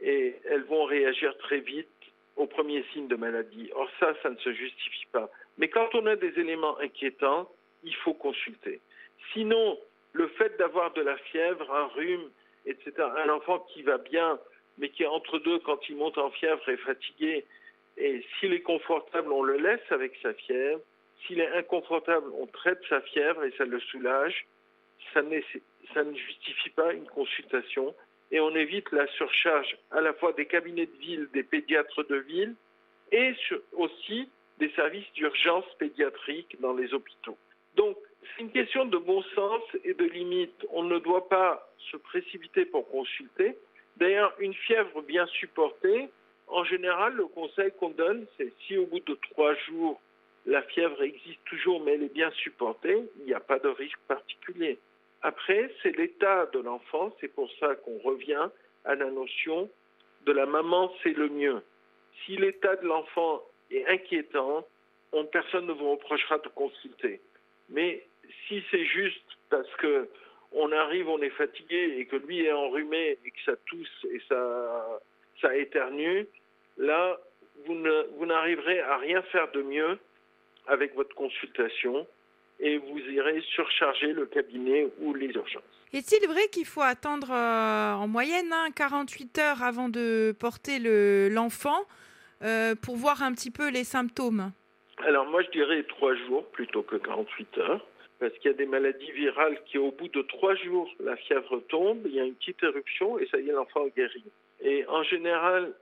et 0.00 0.36
elles 0.48 0.64
vont 0.64 0.84
réagir 0.84 1.36
très 1.38 1.60
vite 1.60 1.88
aux 2.36 2.46
premiers 2.46 2.84
signes 2.92 3.08
de 3.08 3.16
maladie. 3.16 3.70
Or 3.74 3.88
ça, 3.98 4.14
ça 4.22 4.30
ne 4.30 4.36
se 4.36 4.52
justifie 4.52 5.06
pas. 5.10 5.30
Mais 5.58 5.68
quand 5.68 5.94
on 5.94 6.06
a 6.06 6.16
des 6.16 6.38
éléments 6.38 6.78
inquiétants, 6.78 7.50
il 7.82 7.94
faut 7.96 8.14
consulter. 8.14 8.80
Sinon, 9.32 9.78
le 10.16 10.28
fait 10.28 10.56
d'avoir 10.58 10.92
de 10.94 11.02
la 11.02 11.16
fièvre, 11.18 11.70
un 11.72 11.86
rhume, 11.88 12.30
etc., 12.64 12.92
un 13.24 13.28
enfant 13.28 13.60
qui 13.72 13.82
va 13.82 13.98
bien, 13.98 14.38
mais 14.78 14.88
qui 14.88 15.02
est 15.02 15.06
entre 15.06 15.38
deux 15.38 15.58
quand 15.60 15.88
il 15.88 15.96
monte 15.96 16.18
en 16.18 16.30
fièvre 16.30 16.66
et 16.68 16.76
fatigué, 16.78 17.44
et 17.98 18.24
s'il 18.38 18.52
est 18.52 18.62
confortable, 18.62 19.32
on 19.32 19.42
le 19.42 19.56
laisse 19.56 19.90
avec 19.90 20.18
sa 20.22 20.34
fièvre. 20.34 20.80
S'il 21.26 21.40
est 21.40 21.52
inconfortable, 21.52 22.26
on 22.38 22.46
traite 22.46 22.80
sa 22.88 23.00
fièvre 23.00 23.44
et 23.44 23.52
ça 23.56 23.64
le 23.64 23.80
soulage. 23.80 24.46
Ça, 25.14 25.22
ça 25.94 26.04
ne 26.04 26.14
justifie 26.14 26.70
pas 26.70 26.92
une 26.92 27.06
consultation 27.06 27.94
et 28.30 28.40
on 28.40 28.54
évite 28.54 28.90
la 28.92 29.06
surcharge 29.08 29.78
à 29.92 30.00
la 30.00 30.12
fois 30.12 30.32
des 30.32 30.46
cabinets 30.46 30.86
de 30.86 30.96
ville, 30.98 31.28
des 31.32 31.42
pédiatres 31.42 32.04
de 32.06 32.16
ville 32.16 32.54
et 33.12 33.32
aussi 33.72 34.28
des 34.58 34.70
services 34.70 35.10
d'urgence 35.14 35.64
pédiatrique 35.78 36.60
dans 36.60 36.74
les 36.74 36.92
hôpitaux. 36.92 37.38
Donc, 37.76 37.96
c'est 38.34 38.42
une 38.42 38.50
question 38.50 38.86
de 38.86 38.98
bon 38.98 39.22
sens 39.34 39.62
et 39.84 39.94
de 39.94 40.04
limite. 40.04 40.66
On 40.70 40.82
ne 40.82 40.98
doit 40.98 41.28
pas 41.28 41.70
se 41.90 41.96
précipiter 41.96 42.64
pour 42.64 42.88
consulter. 42.88 43.56
D'ailleurs, 43.96 44.34
une 44.38 44.54
fièvre 44.54 45.02
bien 45.02 45.26
supportée, 45.26 46.08
en 46.48 46.64
général, 46.64 47.14
le 47.14 47.26
conseil 47.26 47.72
qu'on 47.78 47.90
donne, 47.90 48.26
c'est 48.36 48.52
si 48.66 48.76
au 48.76 48.86
bout 48.86 49.00
de 49.00 49.18
trois 49.30 49.54
jours, 49.54 50.00
la 50.44 50.62
fièvre 50.62 51.02
existe 51.02 51.44
toujours, 51.46 51.82
mais 51.82 51.94
elle 51.94 52.04
est 52.04 52.14
bien 52.14 52.30
supportée, 52.30 53.02
il 53.18 53.24
n'y 53.24 53.34
a 53.34 53.40
pas 53.40 53.58
de 53.58 53.68
risque 53.68 53.98
particulier. 54.06 54.78
Après, 55.22 55.72
c'est 55.82 55.96
l'état 55.96 56.46
de 56.46 56.60
l'enfant, 56.60 57.12
c'est 57.20 57.34
pour 57.34 57.50
ça 57.58 57.74
qu'on 57.76 57.98
revient 57.98 58.48
à 58.84 58.94
la 58.94 59.10
notion 59.10 59.68
de 60.24 60.32
la 60.32 60.46
maman, 60.46 60.92
c'est 61.02 61.16
le 61.16 61.28
mieux. 61.28 61.62
Si 62.24 62.36
l'état 62.36 62.76
de 62.76 62.86
l'enfant 62.86 63.42
est 63.70 63.86
inquiétant, 63.86 64.64
personne 65.24 65.66
ne 65.66 65.72
vous 65.72 65.92
reprochera 65.92 66.38
de 66.38 66.48
consulter. 66.48 67.20
Mais 67.68 68.04
si 68.46 68.62
c'est 68.70 68.84
juste 68.84 69.24
parce 69.50 69.72
que 69.76 70.08
on 70.52 70.72
arrive, 70.72 71.08
on 71.08 71.20
est 71.20 71.30
fatigué 71.30 71.96
et 71.98 72.06
que 72.06 72.16
lui 72.16 72.44
est 72.44 72.52
enrhumé 72.52 73.18
et 73.24 73.30
que 73.30 73.40
ça 73.44 73.56
tousse 73.66 74.06
et 74.10 74.20
ça, 74.28 75.00
ça 75.40 75.56
éternue, 75.56 76.26
là, 76.78 77.18
vous 77.66 78.26
n'arriverez 78.26 78.80
à 78.80 78.96
rien 78.98 79.22
faire 79.22 79.50
de 79.52 79.62
mieux 79.62 79.98
avec 80.66 80.94
votre 80.94 81.14
consultation 81.14 82.06
et 82.58 82.78
vous 82.78 82.98
irez 82.98 83.40
surcharger 83.54 84.12
le 84.12 84.26
cabinet 84.26 84.88
ou 85.00 85.14
les 85.14 85.28
urgences. 85.28 85.62
Est-il 85.92 86.26
vrai 86.26 86.48
qu'il 86.48 86.64
faut 86.64 86.82
attendre 86.82 87.30
euh, 87.30 87.92
en 87.92 88.08
moyenne 88.08 88.52
48 88.74 89.38
hein, 89.38 89.42
heures 89.42 89.62
avant 89.62 89.88
de 89.88 90.34
porter 90.38 90.78
l'enfant 91.28 91.86
euh, 92.42 92.74
pour 92.74 92.96
voir 92.96 93.22
un 93.22 93.32
petit 93.32 93.50
peu 93.50 93.70
les 93.70 93.84
symptômes? 93.84 94.52
Alors 95.06 95.26
moi 95.26 95.42
je 95.42 95.50
dirais 95.50 95.82
trois 95.84 96.14
jours 96.14 96.46
plutôt 96.50 96.82
que 96.82 96.96
48 96.96 97.58
heures, 97.58 97.86
parce 98.18 98.32
qu'il 98.34 98.50
y 98.50 98.54
a 98.54 98.56
des 98.56 98.66
maladies 98.66 99.10
virales 99.12 99.58
qui 99.66 99.78
au 99.78 99.90
bout 99.90 100.08
de 100.08 100.22
trois 100.22 100.54
jours, 100.54 100.90
la 101.00 101.16
fièvre 101.16 101.60
tombe, 101.68 102.00
il 102.06 102.14
y 102.14 102.20
a 102.20 102.24
une 102.24 102.34
petite 102.34 102.62
éruption 102.62 103.18
et 103.18 103.26
ça 103.26 103.38
y 103.38 103.48
est, 103.48 103.52
l'enfant 103.52 103.86
guérit. 103.88 104.24
Et 104.60 104.86
en 104.86 105.02
général, 105.02 105.72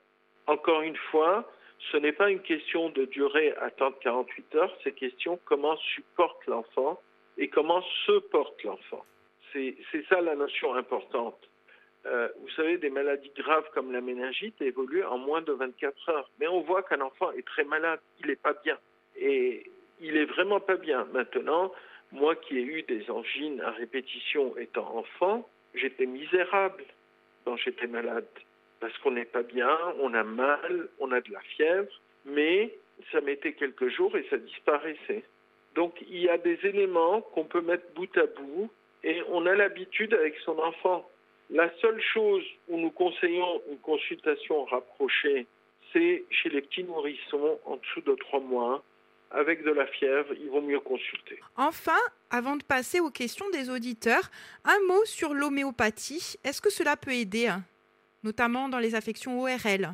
encore 0.47 0.83
une 0.83 0.97
fois, 0.97 1.51
ce 1.93 1.97
n'est 1.97 2.13
pas 2.13 2.31
une 2.31 2.41
question 2.41 2.91
de 2.91 3.05
durée 3.05 3.55
attendre 3.61 3.97
48 4.01 4.55
heures, 4.57 4.77
c'est 4.83 4.93
question 4.93 5.39
comment 5.45 5.77
supporte 5.77 6.45
l'enfant 6.47 7.01
et 7.39 7.49
comment 7.49 7.83
se 8.07 8.19
porte 8.19 8.63
l'enfant. 8.65 9.05
C'est 9.53 10.05
ça 10.09 10.21
la 10.21 10.35
notion 10.35 10.75
importante. 10.75 11.39
Euh, 12.07 12.29
vous 12.41 12.51
savez, 12.51 12.77
des 12.77 12.91
maladies 12.91 13.31
graves 13.37 13.71
comme 13.73 13.93
la 13.93 14.01
méningite 14.01 14.61
évoluent 14.61 15.05
en 15.05 15.17
moins 15.17 15.43
de 15.43 15.53
24 15.53 16.09
heures. 16.09 16.31
Mais 16.41 16.49
on 16.49 16.61
voit 16.61 16.83
qu'un 16.83 17.01
enfant 17.01 17.31
est 17.33 17.47
très 17.47 17.65
malade, 17.65 18.01
il 18.21 18.27
n'est 18.27 18.37
pas 18.37 18.55
bien. 18.65 18.77
Et 19.17 19.71
il 20.01 20.17
est 20.17 20.25
vraiment 20.25 20.61
pas 20.61 20.77
bien. 20.77 21.07
Maintenant, 21.13 21.73
moi 22.15 22.37
qui 22.37 22.59
ai 22.59 22.63
eu 22.63 22.83
des 22.83 23.11
angines 23.11 23.61
à 23.61 23.73
répétition 23.73 24.57
étant 24.57 24.97
enfant, 24.97 25.49
j'étais 25.75 26.07
misérable 26.07 26.85
quand 27.45 27.57
j'étais 27.57 27.89
malade. 27.89 28.27
Parce 28.81 28.97
qu'on 28.99 29.11
n'est 29.11 29.25
pas 29.25 29.43
bien, 29.43 29.77
on 30.01 30.15
a 30.15 30.23
mal, 30.23 30.89
on 31.01 31.11
a 31.11 31.21
de 31.21 31.33
la 31.33 31.41
fièvre, 31.41 31.91
mais 32.25 32.73
ça 33.11 33.21
mettait 33.21 33.55
quelques 33.55 33.89
jours 33.89 34.17
et 34.17 34.25
ça 34.31 34.37
disparaissait. 34.37 35.25
Donc 35.75 35.95
il 36.09 36.19
y 36.19 36.29
a 36.29 36.39
des 36.39 36.59
éléments 36.63 37.21
qu'on 37.21 37.45
peut 37.45 37.61
mettre 37.61 37.93
bout 37.95 38.17
à 38.17 38.27
bout 38.27 38.71
et 39.03 39.21
on 39.29 39.45
a 39.47 39.55
l'habitude 39.55 40.15
avec 40.15 40.37
son 40.45 40.59
enfant. 40.59 41.09
La 41.51 41.71
seule 41.81 42.01
chose 42.01 42.45
où 42.69 42.79
nous 42.79 42.91
conseillons 42.91 43.61
une 43.71 43.79
consultation 43.79 44.65
rapprochée, 44.65 45.47
c'est 45.93 46.25
chez 46.31 46.49
les 46.49 46.63
petits 46.63 46.85
nourrissons 46.85 47.59
en 47.65 47.77
dessous 47.77 48.01
de 48.03 48.15
trois 48.15 48.41
mois. 48.41 48.83
Avec 49.35 49.65
de 49.65 49.73
la 49.73 49.87
fièvre, 49.87 50.33
il 50.41 50.49
vaut 50.49 50.61
mieux 50.61 50.79
consulter. 50.79 51.41
Enfin, 51.57 51.99
avant 52.31 52.55
de 52.55 52.63
passer 52.63 53.01
aux 53.01 53.11
questions 53.11 53.51
des 53.51 53.69
auditeurs, 53.69 54.31
un 54.65 54.79
mot 54.87 55.05
sur 55.05 55.35
l'homéopathie. 55.35 56.37
Est-ce 56.45 56.63
que 56.63 56.71
cela 56.71 56.97
peut 56.97 57.13
aider, 57.13 57.51
notamment 58.23 58.69
dans 58.69 58.79
les 58.79 58.95
affections 58.95 59.41
ORL 59.41 59.93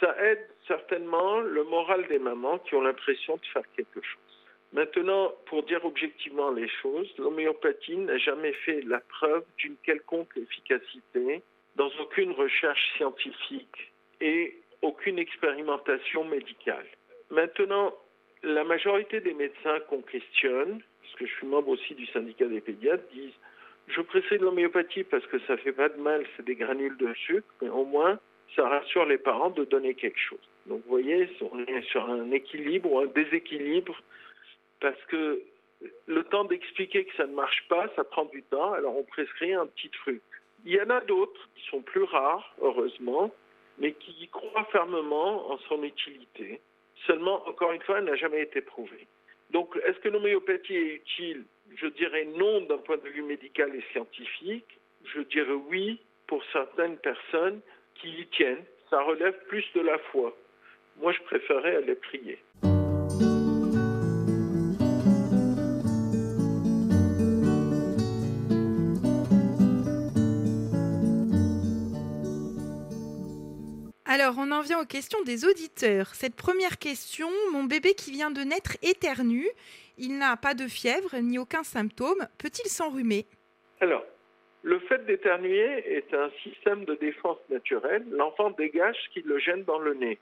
Ça 0.00 0.14
aide 0.22 0.46
certainement 0.68 1.40
le 1.40 1.64
moral 1.64 2.06
des 2.06 2.20
mamans 2.20 2.58
qui 2.60 2.76
ont 2.76 2.82
l'impression 2.82 3.36
de 3.36 3.46
faire 3.52 3.64
quelque 3.76 4.00
chose. 4.00 4.30
Maintenant, 4.72 5.32
pour 5.46 5.64
dire 5.64 5.84
objectivement 5.84 6.52
les 6.52 6.68
choses, 6.80 7.12
l'homéopathie 7.18 7.96
n'a 7.96 8.18
jamais 8.18 8.52
fait 8.52 8.82
la 8.82 9.00
preuve 9.00 9.42
d'une 9.58 9.76
quelconque 9.82 10.36
efficacité 10.36 11.42
dans 11.74 11.90
aucune 12.00 12.30
recherche 12.30 12.80
scientifique 12.96 13.92
et 14.20 14.56
aucune 14.82 15.18
expérimentation 15.18 16.24
médicale. 16.24 16.86
Maintenant, 17.30 17.94
la 18.42 18.64
majorité 18.64 19.20
des 19.20 19.34
médecins 19.34 19.80
qu'on 19.88 20.02
questionne, 20.02 20.80
parce 21.02 21.14
que 21.16 21.26
je 21.26 21.32
suis 21.34 21.46
membre 21.46 21.68
aussi 21.68 21.94
du 21.94 22.06
syndicat 22.06 22.46
des 22.46 22.60
pédiatres, 22.60 23.04
disent 23.12 23.34
je 23.88 24.00
précède 24.00 24.40
l'homéopathie 24.40 25.04
parce 25.04 25.26
que 25.26 25.38
ça 25.40 25.56
fait 25.56 25.72
pas 25.72 25.88
de 25.88 26.00
mal, 26.00 26.24
c'est 26.36 26.44
des 26.44 26.54
granules 26.54 26.96
de 26.96 27.12
sucre, 27.14 27.46
mais 27.60 27.68
au 27.68 27.84
moins 27.84 28.18
ça 28.56 28.68
rassure 28.68 29.04
les 29.06 29.18
parents 29.18 29.50
de 29.50 29.64
donner 29.64 29.94
quelque 29.94 30.18
chose. 30.18 30.38
Donc 30.66 30.82
vous 30.84 30.90
voyez, 30.90 31.28
on 31.40 31.58
est 31.60 31.82
sur 31.90 32.08
un 32.08 32.30
équilibre 32.30 32.92
ou 32.92 32.98
un 32.98 33.06
déséquilibre 33.06 34.00
parce 34.80 35.02
que 35.08 35.42
le 36.06 36.24
temps 36.24 36.44
d'expliquer 36.44 37.04
que 37.04 37.16
ça 37.16 37.26
ne 37.26 37.34
marche 37.34 37.64
pas, 37.68 37.88
ça 37.96 38.04
prend 38.04 38.26
du 38.26 38.42
temps, 38.44 38.72
alors 38.72 38.96
on 38.96 39.04
prescrit 39.04 39.54
un 39.54 39.66
petit 39.66 39.88
truc. 39.90 40.22
Il 40.64 40.72
y 40.72 40.80
en 40.80 40.90
a 40.90 41.00
d'autres 41.00 41.48
qui 41.56 41.66
sont 41.70 41.80
plus 41.80 42.02
rares, 42.02 42.54
heureusement, 42.60 43.32
mais 43.78 43.92
qui 43.92 44.28
croient 44.28 44.68
fermement 44.70 45.50
en 45.50 45.58
son 45.68 45.82
utilité. 45.82 46.60
Seulement, 47.06 47.46
encore 47.48 47.72
une 47.72 47.82
fois, 47.82 47.98
elle 47.98 48.04
n'a 48.04 48.16
jamais 48.16 48.42
été 48.42 48.60
prouvée. 48.60 49.06
Donc, 49.50 49.76
est-ce 49.84 49.98
que 49.98 50.08
l'homéopathie 50.08 50.76
est 50.76 50.94
utile? 50.94 51.44
Je 51.76 51.86
dirais 51.86 52.26
non 52.36 52.62
d'un 52.62 52.78
point 52.78 52.98
de 52.98 53.08
vue 53.08 53.22
médical 53.22 53.74
et 53.74 53.84
scientifique. 53.92 54.78
Je 55.14 55.20
dirais 55.22 55.58
oui 55.68 56.00
pour 56.26 56.42
certaines 56.52 56.96
personnes 56.98 57.60
qui 57.94 58.08
y 58.08 58.26
tiennent. 58.26 58.64
Ça 58.90 59.02
relève 59.02 59.36
plus 59.48 59.64
de 59.74 59.80
la 59.80 59.98
foi. 59.98 60.36
Moi, 61.00 61.12
je 61.12 61.20
préférerais 61.22 61.76
aller 61.76 61.94
prier. 61.94 62.38
Alors, 74.12 74.34
on 74.38 74.50
en 74.50 74.60
vient 74.60 74.80
aux 74.80 74.86
questions 74.86 75.22
des 75.22 75.44
auditeurs. 75.44 76.16
Cette 76.16 76.34
première 76.34 76.80
question, 76.80 77.28
mon 77.52 77.62
bébé 77.62 77.94
qui 77.94 78.10
vient 78.10 78.32
de 78.32 78.40
naître 78.40 78.76
éternue, 78.82 79.46
il 79.98 80.18
n'a 80.18 80.36
pas 80.36 80.54
de 80.54 80.66
fièvre 80.66 81.14
ni 81.20 81.38
aucun 81.38 81.62
symptôme, 81.62 82.26
peut-il 82.36 82.68
s'enrhumer? 82.68 83.24
Alors, 83.80 84.04
le 84.64 84.80
fait 84.80 85.06
d'éternuer 85.06 85.94
est 85.94 86.12
un 86.12 86.28
système 86.42 86.84
de 86.86 86.96
défense 86.96 87.38
naturelle. 87.50 88.04
L'enfant 88.10 88.50
dégage 88.50 88.96
ce 89.04 89.10
qui 89.10 89.22
le 89.24 89.38
gêne 89.38 89.62
dans 89.62 89.78
le 89.78 89.94
nez. 89.94 90.18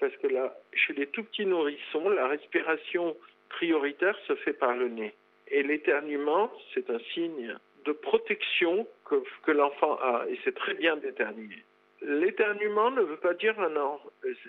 Parce 0.00 0.16
que 0.16 0.28
là, 0.28 0.56
chez 0.72 0.94
les 0.94 1.06
tout 1.08 1.24
petits 1.24 1.44
nourrissons, 1.44 2.08
la 2.08 2.28
respiration 2.28 3.18
prioritaire 3.50 4.16
se 4.26 4.34
fait 4.36 4.54
par 4.54 4.74
le 4.74 4.88
nez. 4.88 5.12
Et 5.48 5.62
l'éternuement, 5.62 6.50
c'est 6.72 6.88
un 6.88 7.00
signe 7.12 7.54
de 7.84 7.92
protection 7.92 8.88
que, 9.04 9.16
que 9.42 9.50
l'enfant 9.50 9.98
a. 10.00 10.24
Et 10.30 10.40
c'est 10.42 10.54
très 10.54 10.72
bien 10.72 10.96
d'éternuer. 10.96 11.62
L'éternuement 12.02 12.90
ne 12.90 13.02
veut 13.02 13.16
pas 13.16 13.34
dire 13.34 13.54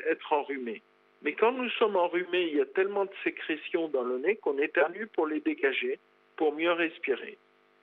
être 0.09 0.33
enrhumé. 0.33 0.81
Mais 1.23 1.33
quand 1.33 1.51
nous 1.51 1.69
sommes 1.71 1.95
enrhumés, 1.95 2.43
il 2.43 2.57
y 2.57 2.61
a 2.61 2.65
tellement 2.65 3.05
de 3.05 3.11
sécrétions 3.23 3.87
dans 3.87 4.03
le 4.03 4.19
nez 4.19 4.35
qu'on 4.35 4.57
éternue 4.59 5.07
pour 5.07 5.27
les 5.27 5.39
dégager, 5.39 5.99
pour 6.35 6.53
mieux 6.53 6.71
respirer. 6.71 7.37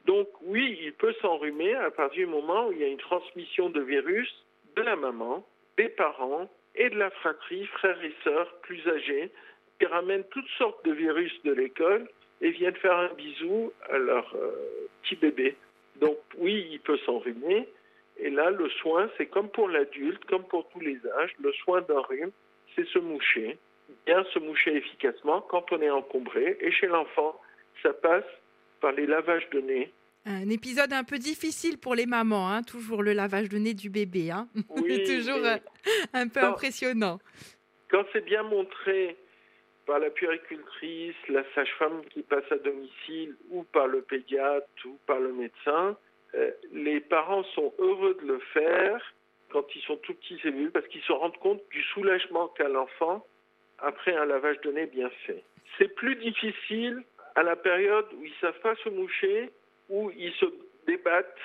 Donc 0.07 0.29
oui, 0.42 0.79
il 0.83 0.92
peut 0.92 1.14
s'enrhumer 1.20 1.74
à 1.74 1.90
partir 1.90 2.27
du 2.27 2.33
moment 2.33 2.68
où 2.68 2.72
il 2.72 2.79
y 2.79 2.85
a 2.85 2.88
une 2.88 2.98
transmission 2.98 3.70
de 3.70 3.81
virus 3.81 4.33
de 4.77 4.83
la 4.83 4.96
maman, 4.96 5.46
des 5.77 5.88
parents 5.88 6.48
et 6.74 6.90
de 6.90 6.96
la 6.96 7.11
fratrie, 7.11 7.66
frères 7.66 8.03
et 8.05 8.12
sœurs 8.22 8.53
plus 8.62 8.87
âgés, 8.88 9.31
qui 9.79 9.87
ramènent 9.87 10.24
toutes 10.31 10.48
sortes 10.59 10.85
de 10.85 10.92
virus 10.92 11.33
de 11.44 11.53
l'école 11.53 12.09
et 12.40 12.50
viennent 12.50 12.77
faire 12.77 12.96
un 12.96 13.12
bisou 13.14 13.72
à 13.88 13.98
leur 13.98 14.35
euh, 14.37 14.88
petit 15.03 15.16
bébé. 15.16 15.57
Donc 15.96 16.18
oui, 16.38 16.68
il 16.70 16.81
peut 16.81 16.98
s'enrhumer, 16.98 17.68
et 18.16 18.31
là, 18.31 18.50
le 18.50 18.68
soin, 18.70 19.11
c'est 19.16 19.27
comme 19.27 19.48
pour 19.48 19.68
l'adulte, 19.68 20.24
comme 20.27 20.44
pour 20.44 20.68
tous 20.68 20.81
les 20.81 20.98
âges, 21.18 21.35
le 21.40 21.53
soin 21.53 21.83
d'un 21.83 22.00
rhume, 22.00 22.31
c'est 22.74 22.87
se 22.88 22.98
moucher, 22.98 23.59
bien 24.07 24.24
se 24.33 24.38
moucher 24.38 24.77
efficacement 24.77 25.40
quand 25.42 25.72
on 25.72 25.81
est 25.81 25.90
encombré. 25.90 26.57
Et 26.61 26.70
chez 26.70 26.87
l'enfant, 26.87 27.40
ça 27.83 27.92
passe 27.92 28.24
par 28.81 28.92
les 28.92 29.07
lavages 29.07 29.48
de 29.50 29.61
nez. 29.61 29.92
Un 30.27 30.48
épisode 30.48 30.92
un 30.92 31.05
peu 31.05 31.18
difficile 31.18 31.79
pour 31.79 31.94
les 31.94 32.07
mamans, 32.07 32.50
hein, 32.50 32.62
toujours 32.62 33.03
le 33.03 33.12
lavage 33.12 33.48
de 33.48 33.59
nez 33.59 33.74
du 33.74 33.90
bébé. 33.90 34.31
Hein. 34.31 34.48
Oui, 34.70 35.05
toujours 35.05 35.44
euh, 35.44 35.57
un 36.14 36.29
peu 36.29 36.40
impressionnant. 36.40 37.18
Quand 37.90 38.05
c'est 38.12 38.24
bien 38.24 38.42
montré 38.42 39.16
par 39.87 39.98
la 39.98 40.09
puéricultrice, 40.09 41.14
la 41.29 41.44
sage-femme 41.55 42.03
qui 42.11 42.22
passe 42.22 42.50
à 42.50 42.57
domicile, 42.57 43.37
ou 43.50 43.64
par 43.64 43.87
le 43.87 44.00
pédiatre, 44.00 44.66
ou 44.87 44.98
par 45.07 45.20
le 45.20 45.33
médecin, 45.33 45.96
euh, 46.35 46.51
les 46.73 47.01
parents 47.01 47.44
sont 47.55 47.73
heureux 47.79 48.16
de 48.20 48.27
le 48.27 48.38
faire 48.53 49.14
quand 49.51 49.64
ils 49.75 49.83
sont 49.83 49.97
tout 49.99 50.14
petits 50.14 50.38
cellules 50.42 50.73
parce 50.73 50.87
qu'ils 50.88 51.03
se 51.03 51.12
rendent 51.12 51.37
compte 51.38 51.62
du 51.70 51.83
soulagement 51.83 52.49
qu'a 52.49 52.68
l'enfant 52.68 53.25
après 53.79 54.16
un 54.16 54.25
lavage 54.25 54.61
de 54.62 54.73
nez 54.73 54.87
bien 54.87 55.11
fait. 55.27 55.42
C'est 55.79 55.94
plus 55.94 56.16
difficile 56.16 57.03
à 57.37 57.42
la 57.42 57.57
période 57.57 58.07
où 58.16 58.25
ils 58.25 58.31
ne 58.33 58.40
savent 58.40 58.61
pas 58.61 58.75
se 58.77 58.88
moucher, 58.88 59.51
où 59.88 60.11
ils 60.16 60.33
se 60.35 60.47
débattent 60.87 61.37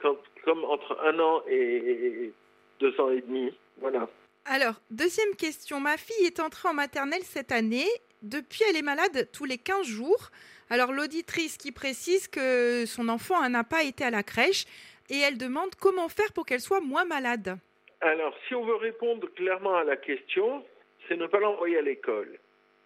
comme 0.00 0.64
entre 0.64 0.98
un 1.02 1.18
an 1.18 1.42
et 1.48 2.32
deux 2.80 3.00
ans 3.00 3.10
et 3.10 3.20
demi. 3.20 3.52
Voilà. 3.78 4.08
Alors, 4.44 4.74
deuxième 4.90 5.34
question. 5.36 5.80
Ma 5.80 5.96
fille 5.96 6.26
est 6.26 6.40
entrée 6.40 6.68
en 6.68 6.74
maternelle 6.74 7.22
cette 7.22 7.52
année. 7.52 7.88
Depuis, 8.22 8.62
elle 8.68 8.76
est 8.76 8.82
malade 8.82 9.28
tous 9.32 9.44
les 9.44 9.58
15 9.58 9.86
jours. 9.86 10.30
Alors 10.70 10.92
l'auditrice 10.92 11.56
qui 11.56 11.72
précise 11.72 12.28
que 12.28 12.84
son 12.84 13.08
enfant 13.08 13.48
n'a 13.48 13.64
pas 13.64 13.84
été 13.84 14.04
à 14.04 14.10
la 14.10 14.22
crèche 14.22 14.66
et 15.08 15.18
elle 15.18 15.38
demande 15.38 15.74
comment 15.80 16.08
faire 16.08 16.32
pour 16.34 16.44
qu'elle 16.44 16.60
soit 16.60 16.80
moins 16.80 17.06
malade. 17.06 17.56
Alors 18.02 18.36
si 18.46 18.54
on 18.54 18.64
veut 18.64 18.76
répondre 18.76 19.28
clairement 19.34 19.76
à 19.76 19.84
la 19.84 19.96
question, 19.96 20.64
c'est 21.08 21.16
ne 21.16 21.26
pas 21.26 21.40
l'envoyer 21.40 21.78
à 21.78 21.82
l'école. 21.82 22.38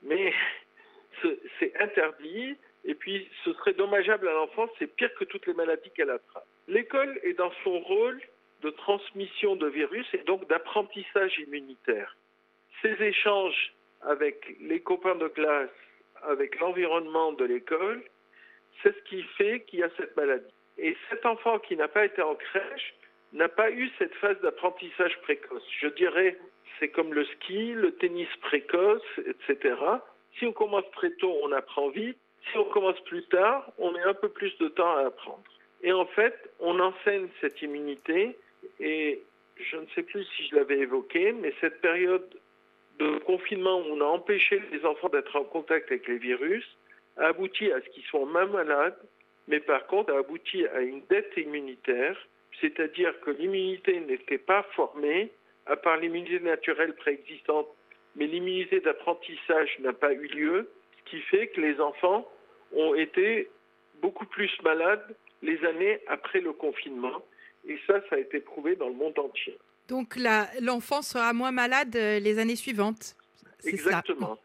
Mais 0.03 0.33
c'est 1.59 1.73
interdit 1.81 2.57
et 2.85 2.95
puis 2.95 3.29
ce 3.45 3.53
serait 3.55 3.75
dommageable 3.75 4.29
à 4.29 4.33
l'enfant, 4.33 4.69
c'est 4.79 4.87
pire 4.87 5.13
que 5.17 5.25
toutes 5.25 5.47
les 5.47 5.55
maladies 5.55 5.91
qu'elle 5.91 6.11
attrape. 6.11 6.47
L'école 6.69 7.19
est 7.25 7.35
dans 7.35 7.53
son 7.65 7.81
rôle 7.81 8.21
de 8.63 8.71
transmission 8.71 9.57
de 9.57 9.67
virus 9.67 10.07
et 10.15 10.23
donc 10.25 10.49
d'apprentissage 10.49 11.37
immunitaire. 11.41 12.17
Ces 12.81 12.95
échanges 13.03 13.75
avec 14.03 14.57
les 14.61 14.81
copains 14.81 15.17
de 15.17 15.29
classe 15.29 15.69
avec 16.29 16.59
l'environnement 16.61 17.33
de 17.33 17.45
l'école, 17.45 18.03
c'est 18.83 18.95
ce 18.95 19.03
qui 19.05 19.23
fait 19.23 19.61
qu'il 19.63 19.81
y 19.81 19.83
a 19.83 19.91
cette 19.97 20.17
maladie. 20.17 20.53
Et 20.79 20.97
cet 21.11 21.27
enfant 21.27 21.59
qui 21.59 21.77
n'a 21.77 21.89
pas 21.89 22.05
été 22.05 22.23
en 22.23 22.35
crèche 22.35 22.95
n'a 23.33 23.49
pas 23.49 23.71
eu 23.71 23.91
cette 23.99 24.15
phase 24.15 24.41
d'apprentissage 24.41 25.19
précoce. 25.23 25.65
Je 25.81 25.89
dirais 25.89 26.39
c'est 26.79 26.89
comme 26.89 27.15
le 27.15 27.25
ski, 27.25 27.75
le 27.75 27.93
tennis 27.93 28.29
précoce, 28.41 29.03
etc. 29.19 29.77
Si 30.39 30.47
on 30.47 30.53
commence 30.53 30.91
très 30.93 31.11
tôt, 31.13 31.39
on 31.43 31.53
apprend 31.53 31.91
vite. 31.91 32.19
Si 32.51 32.59
on 32.59 32.65
commence 32.65 32.99
plus 33.05 33.23
tard, 33.29 33.71
on 33.79 33.93
met 33.93 34.03
un 34.03 34.15
peu 34.15 34.29
plus 34.29 34.57
de 34.59 34.69
temps 34.69 34.97
à 34.97 35.07
apprendre. 35.07 35.45
Et 35.83 35.93
en 35.93 36.07
fait, 36.07 36.35
on 36.59 36.81
enseigne 36.81 37.29
cette 37.41 37.63
immunité 37.63 38.37
et 38.81 39.23
je 39.57 39.77
ne 39.77 39.87
sais 39.95 40.03
plus 40.03 40.25
si 40.25 40.49
je 40.49 40.57
l'avais 40.57 40.79
évoqué, 40.79 41.33
mais 41.33 41.55
cette 41.61 41.81
période 41.81 42.29
de 43.03 43.19
confinement 43.21 43.79
où 43.79 43.85
on 43.93 44.01
a 44.01 44.05
empêché 44.05 44.63
les 44.71 44.85
enfants 44.85 45.09
d'être 45.09 45.35
en 45.37 45.45
contact 45.45 45.91
avec 45.91 46.07
les 46.07 46.19
virus 46.19 46.65
a 47.17 47.27
abouti 47.29 47.71
à 47.73 47.81
ce 47.81 47.89
qu'ils 47.91 48.05
soient 48.05 48.25
moins 48.25 48.47
malades, 48.47 48.97
mais 49.49 49.61
par 49.61 49.87
contre 49.87 50.13
a 50.13 50.19
abouti 50.19 50.67
à 50.69 50.81
une 50.81 51.03
dette 51.11 51.33
immunitaire, 51.37 52.17
c'est-à-dire 52.61 53.19
que 53.21 53.31
l'immunité 53.31 54.01
n'était 54.01 54.39
pas 54.39 54.63
formée, 54.75 55.33
à 55.67 55.77
part 55.77 55.97
l'immunité 55.97 56.41
naturelle 56.41 56.95
préexistante, 56.95 57.69
mais 58.17 58.27
l'immunité 58.27 58.81
d'apprentissage 58.81 59.79
n'a 59.81 59.93
pas 59.93 60.13
eu 60.13 60.27
lieu, 60.29 60.71
ce 60.99 61.11
qui 61.11 61.21
fait 61.23 61.49
que 61.49 61.61
les 61.61 61.81
enfants 61.81 62.29
ont 62.73 62.95
été 62.95 63.51
beaucoup 64.01 64.27
plus 64.27 64.51
malades 64.63 65.17
les 65.43 65.65
années 65.65 66.01
après 66.07 66.41
le 66.41 66.53
confinement. 66.53 67.23
Et 67.67 67.79
ça, 67.87 68.01
ça 68.09 68.17
a 68.17 68.19
été 68.19 68.41
prouvé 68.41 68.77
dans 68.77 68.89
le 68.89 68.95
monde 68.95 69.19
entier. 69.19 69.57
Donc 69.89 70.17
l'enfant 70.61 71.03
sera 71.03 71.33
moins 71.33 71.53
malade 71.53 71.95
euh, 71.97 72.19
les 72.19 72.39
années 72.39 72.57
suivantes. 72.57 73.15
Exactement. 73.65 74.39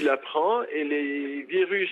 Il 0.00 0.08
apprend 0.08 0.62
et 0.64 0.84
les 0.84 1.42
virus 1.42 1.90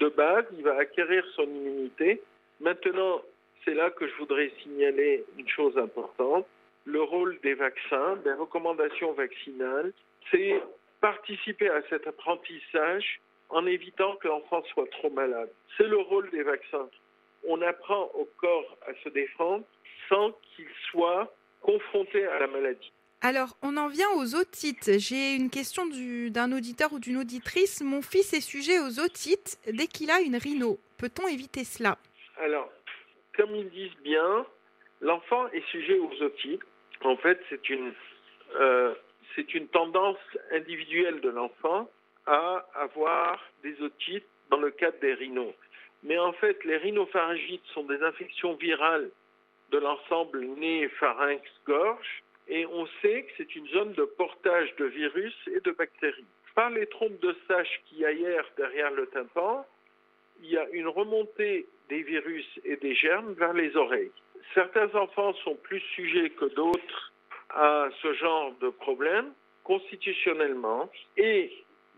de 0.00 0.08
base, 0.08 0.44
il 0.56 0.64
va 0.64 0.76
acquérir 0.78 1.24
son 1.36 1.44
immunité. 1.44 2.22
Maintenant, 2.60 3.22
c'est 3.64 3.74
là 3.74 3.90
que 3.90 4.08
je 4.08 4.14
voudrais 4.16 4.50
signaler 4.62 5.24
une 5.38 5.48
chose 5.48 5.76
importante. 5.78 6.46
Le 6.84 7.02
rôle 7.02 7.38
des 7.42 7.54
vaccins, 7.54 8.16
des 8.24 8.32
recommandations 8.32 9.12
vaccinales, 9.12 9.92
c'est 10.30 10.60
participer 11.00 11.68
à 11.68 11.82
cet 11.90 12.06
apprentissage 12.06 13.20
en 13.50 13.66
évitant 13.66 14.16
que 14.16 14.28
l'enfant 14.28 14.62
soit 14.72 14.90
trop 14.90 15.10
malade. 15.10 15.50
C'est 15.76 15.86
le 15.86 15.98
rôle 15.98 16.30
des 16.30 16.42
vaccins. 16.42 16.88
On 17.46 17.60
apprend 17.62 18.10
au 18.14 18.28
corps 18.40 18.76
à 18.86 18.92
se 19.04 19.08
défendre 19.10 19.64
sans 20.08 20.32
qu'il 20.54 20.68
soit 20.90 21.32
confronté 21.62 22.26
à 22.26 22.38
la 22.38 22.46
maladie. 22.46 22.92
Alors, 23.24 23.56
on 23.62 23.76
en 23.76 23.86
vient 23.86 24.10
aux 24.16 24.34
otites. 24.34 24.98
J'ai 24.98 25.36
une 25.36 25.48
question 25.48 25.84
d'un 25.86 26.50
auditeur 26.50 26.92
ou 26.92 26.98
d'une 26.98 27.18
auditrice. 27.18 27.80
Mon 27.80 28.02
fils 28.02 28.32
est 28.32 28.40
sujet 28.40 28.80
aux 28.80 28.98
otites 28.98 29.58
dès 29.66 29.86
qu'il 29.86 30.10
a 30.10 30.20
une 30.20 30.36
rhino. 30.36 30.80
Peut-on 30.98 31.28
éviter 31.28 31.62
cela? 31.62 31.98
Alors, 32.40 32.68
comme 33.36 33.54
ils 33.54 33.70
disent 33.70 33.96
bien, 34.02 34.44
l'enfant 35.00 35.46
est 35.48 35.64
sujet 35.70 35.98
aux 35.98 36.22
otites. 36.22 36.62
En 37.04 37.16
fait, 37.16 37.40
c'est 37.48 37.68
une, 37.70 37.92
euh, 38.56 38.92
c'est 39.36 39.54
une 39.54 39.68
tendance 39.68 40.18
individuelle 40.50 41.20
de 41.20 41.28
l'enfant 41.28 41.88
à 42.26 42.66
avoir 42.74 43.40
des 43.62 43.80
otites 43.82 44.26
dans 44.50 44.58
le 44.58 44.72
cadre 44.72 44.98
des 45.00 45.14
rhinos. 45.14 45.54
Mais 46.02 46.18
en 46.18 46.32
fait, 46.32 46.64
les 46.64 46.76
rhinopharyngites 46.76 47.64
sont 47.72 47.84
des 47.84 48.02
infections 48.02 48.54
virales 48.54 49.10
de 49.72 49.78
l'ensemble 49.78 50.44
nez, 50.44 50.88
pharynx, 51.00 51.42
gorge, 51.66 52.22
et 52.48 52.66
on 52.66 52.86
sait 53.00 53.22
que 53.22 53.32
c'est 53.38 53.56
une 53.56 53.66
zone 53.68 53.92
de 53.94 54.04
portage 54.04 54.74
de 54.76 54.84
virus 54.84 55.34
et 55.46 55.60
de 55.60 55.70
bactéries. 55.72 56.26
Par 56.54 56.70
les 56.70 56.86
trompes 56.86 57.18
de 57.20 57.34
Sache 57.48 57.80
qui 57.86 58.04
aèrent 58.04 58.50
derrière 58.56 58.90
le 58.90 59.06
tympan, 59.06 59.66
il 60.42 60.50
y 60.50 60.58
a 60.58 60.68
une 60.70 60.88
remontée 60.88 61.66
des 61.88 62.02
virus 62.02 62.46
et 62.64 62.76
des 62.76 62.94
germes 62.94 63.32
vers 63.34 63.54
les 63.54 63.74
oreilles. 63.76 64.12
Certains 64.54 64.94
enfants 64.94 65.32
sont 65.44 65.54
plus 65.54 65.80
sujets 65.94 66.30
que 66.30 66.46
d'autres 66.46 67.12
à 67.50 67.88
ce 68.02 68.12
genre 68.14 68.52
de 68.60 68.68
problème 68.68 69.32
constitutionnellement 69.64 70.90
et 71.16 71.52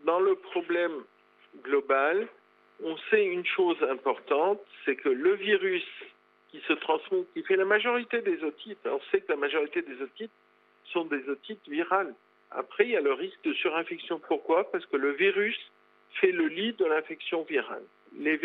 dans 0.04 0.20
le 0.20 0.34
problème 0.36 1.04
global, 1.62 2.28
on 2.82 2.96
sait 3.10 3.24
une 3.24 3.46
chose 3.46 3.80
importante, 3.88 4.60
c'est 4.84 4.96
que 4.96 5.08
le 5.08 5.34
virus 5.34 5.86
qui 6.54 6.62
se 6.68 6.72
transmet, 6.74 7.24
qui 7.34 7.42
fait 7.42 7.56
la 7.56 7.64
majorité 7.64 8.20
des 8.20 8.44
otites, 8.44 8.78
on 8.84 9.00
sait 9.10 9.20
que 9.20 9.32
la 9.32 9.36
majorité 9.36 9.82
des 9.82 10.00
otites 10.00 10.30
sont 10.92 11.04
des 11.04 11.28
otites 11.28 11.68
virales. 11.68 12.14
Après, 12.52 12.84
il 12.84 12.90
y 12.90 12.96
a 12.96 13.00
le 13.00 13.12
risque 13.12 13.42
de 13.42 13.52
surinfection. 13.54 14.20
Pourquoi? 14.28 14.70
Parce 14.70 14.86
que 14.86 14.96
le 14.96 15.10
virus 15.14 15.58
fait 16.20 16.30
le 16.30 16.46
lit 16.46 16.72
de 16.74 16.84
l'infection 16.84 17.42
virale. 17.42 17.82
Les, 18.16 18.36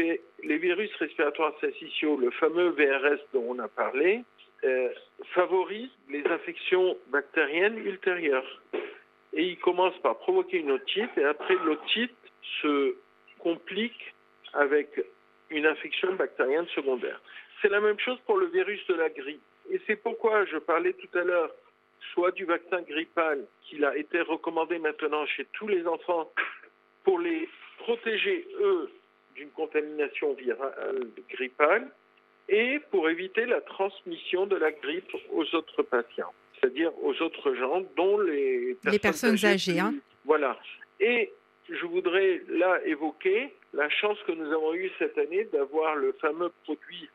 virus 0.57 0.91
respiratoires 0.95 1.53
syncytiaux, 1.61 2.17
le 2.17 2.31
fameux 2.31 2.69
VRS 2.69 3.19
dont 3.31 3.45
on 3.47 3.59
a 3.59 3.67
parlé, 3.67 4.23
euh, 4.63 4.89
favorisent 5.35 5.95
les 6.09 6.25
infections 6.25 6.97
bactériennes 7.09 7.77
ultérieures. 7.77 8.59
Et 9.33 9.43
il 9.43 9.59
commence 9.59 9.95
par 9.99 10.17
provoquer 10.17 10.57
une 10.57 10.71
otite, 10.71 11.15
et 11.15 11.25
après 11.25 11.55
l'otite 11.63 12.17
se 12.63 12.95
complique 13.37 14.15
avec 14.53 14.99
une 15.51 15.67
infection 15.67 16.15
bactérienne 16.15 16.65
secondaire. 16.73 17.21
C'est 17.61 17.69
la 17.69 17.81
même 17.81 17.99
chose 17.99 18.17
pour 18.25 18.37
le 18.37 18.47
virus 18.47 18.85
de 18.87 18.95
la 18.95 19.09
grippe. 19.09 19.41
Et 19.71 19.79
c'est 19.85 19.97
pourquoi 19.97 20.45
je 20.45 20.57
parlais 20.57 20.93
tout 20.93 21.17
à 21.17 21.23
l'heure 21.23 21.51
soit 22.13 22.31
du 22.31 22.45
vaccin 22.45 22.81
grippal 22.81 23.45
qu'il 23.63 23.85
a 23.85 23.95
été 23.97 24.21
recommandé 24.21 24.79
maintenant 24.79 25.25
chez 25.25 25.45
tous 25.53 25.67
les 25.67 25.85
enfants 25.85 26.31
pour 27.03 27.19
les 27.19 27.47
protéger, 27.79 28.47
eux, 28.61 28.89
d'une 29.35 29.49
contamination 29.51 30.33
virale 30.33 31.07
grippale 31.29 31.89
et 32.49 32.79
pour 32.91 33.09
éviter 33.09 33.45
la 33.45 33.61
transmission 33.61 34.47
de 34.47 34.55
la 34.55 34.71
grippe 34.71 35.15
aux 35.31 35.45
autres 35.55 35.83
patients, 35.83 36.33
c'est-à-dire 36.55 36.91
aux 37.03 37.21
autres 37.21 37.53
gens, 37.55 37.81
dont 37.95 38.19
les 38.19 38.73
personnes, 38.75 38.91
les 38.91 38.99
personnes 38.99 39.45
âgées. 39.45 39.79
Hein. 39.79 39.93
Voilà. 40.25 40.59
Et 40.99 41.31
je 41.69 41.85
voudrais 41.85 42.41
là 42.49 42.79
évoquer 42.85 43.53
la 43.73 43.89
chance 43.89 44.17
que 44.25 44.31
nous 44.31 44.51
avons 44.51 44.73
eue 44.73 44.91
cette 44.97 45.17
année 45.17 45.45
d'avoir 45.45 45.95
le 45.95 46.13
fameux 46.13 46.51
produit 46.63 47.09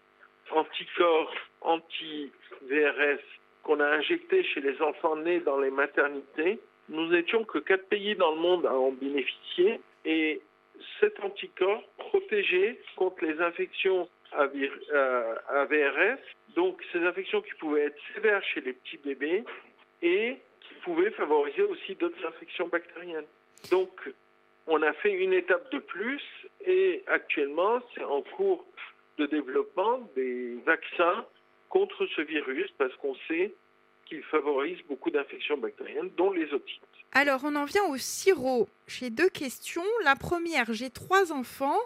anticorps 0.56 1.34
anti-VRS 1.60 3.22
qu'on 3.62 3.80
a 3.80 3.86
injecté 3.86 4.44
chez 4.44 4.60
les 4.60 4.80
enfants 4.82 5.16
nés 5.16 5.40
dans 5.40 5.58
les 5.58 5.70
maternités. 5.70 6.60
Nous 6.88 7.08
n'étions 7.08 7.44
que 7.44 7.58
quatre 7.58 7.88
pays 7.88 8.14
dans 8.14 8.32
le 8.32 8.40
monde 8.40 8.66
à 8.66 8.74
en 8.74 8.92
bénéficier 8.92 9.80
et 10.04 10.42
cet 11.00 11.18
anticorps 11.20 11.82
protégeait 11.96 12.78
contre 12.96 13.24
les 13.24 13.40
infections 13.40 14.08
à, 14.32 14.46
VRS, 14.46 16.18
donc 16.56 16.82
ces 16.92 16.98
infections 17.04 17.40
qui 17.40 17.54
pouvaient 17.54 17.84
être 17.84 17.98
sévères 18.14 18.42
chez 18.42 18.60
les 18.60 18.72
petits 18.72 18.98
bébés 18.98 19.44
et 20.02 20.36
qui 20.60 20.74
pouvaient 20.82 21.12
favoriser 21.12 21.62
aussi 21.62 21.94
d'autres 21.94 22.26
infections 22.26 22.68
bactériennes. 22.68 23.26
Donc, 23.70 23.90
on 24.66 24.82
a 24.82 24.92
fait 24.94 25.12
une 25.12 25.32
étape 25.32 25.70
de 25.72 25.78
plus 25.78 26.22
et 26.66 27.02
actuellement, 27.06 27.80
c'est 27.94 28.04
en 28.04 28.22
cours 28.22 28.64
de 29.18 29.26
développement 29.26 30.08
des 30.14 30.56
vaccins 30.66 31.24
contre 31.68 32.06
ce 32.16 32.22
virus 32.22 32.70
parce 32.78 32.94
qu'on 32.96 33.14
sait 33.28 33.54
qu'il 34.06 34.22
favorise 34.24 34.78
beaucoup 34.88 35.10
d'infections 35.10 35.56
bactériennes, 35.56 36.10
dont 36.16 36.30
les 36.30 36.52
otites. 36.52 36.82
Alors, 37.12 37.42
on 37.44 37.54
en 37.56 37.64
vient 37.64 37.84
au 37.84 37.96
sirop. 37.96 38.68
J'ai 38.86 39.10
deux 39.10 39.28
questions. 39.28 39.84
La 40.04 40.16
première, 40.16 40.72
j'ai 40.72 40.90
trois 40.90 41.32
enfants. 41.32 41.78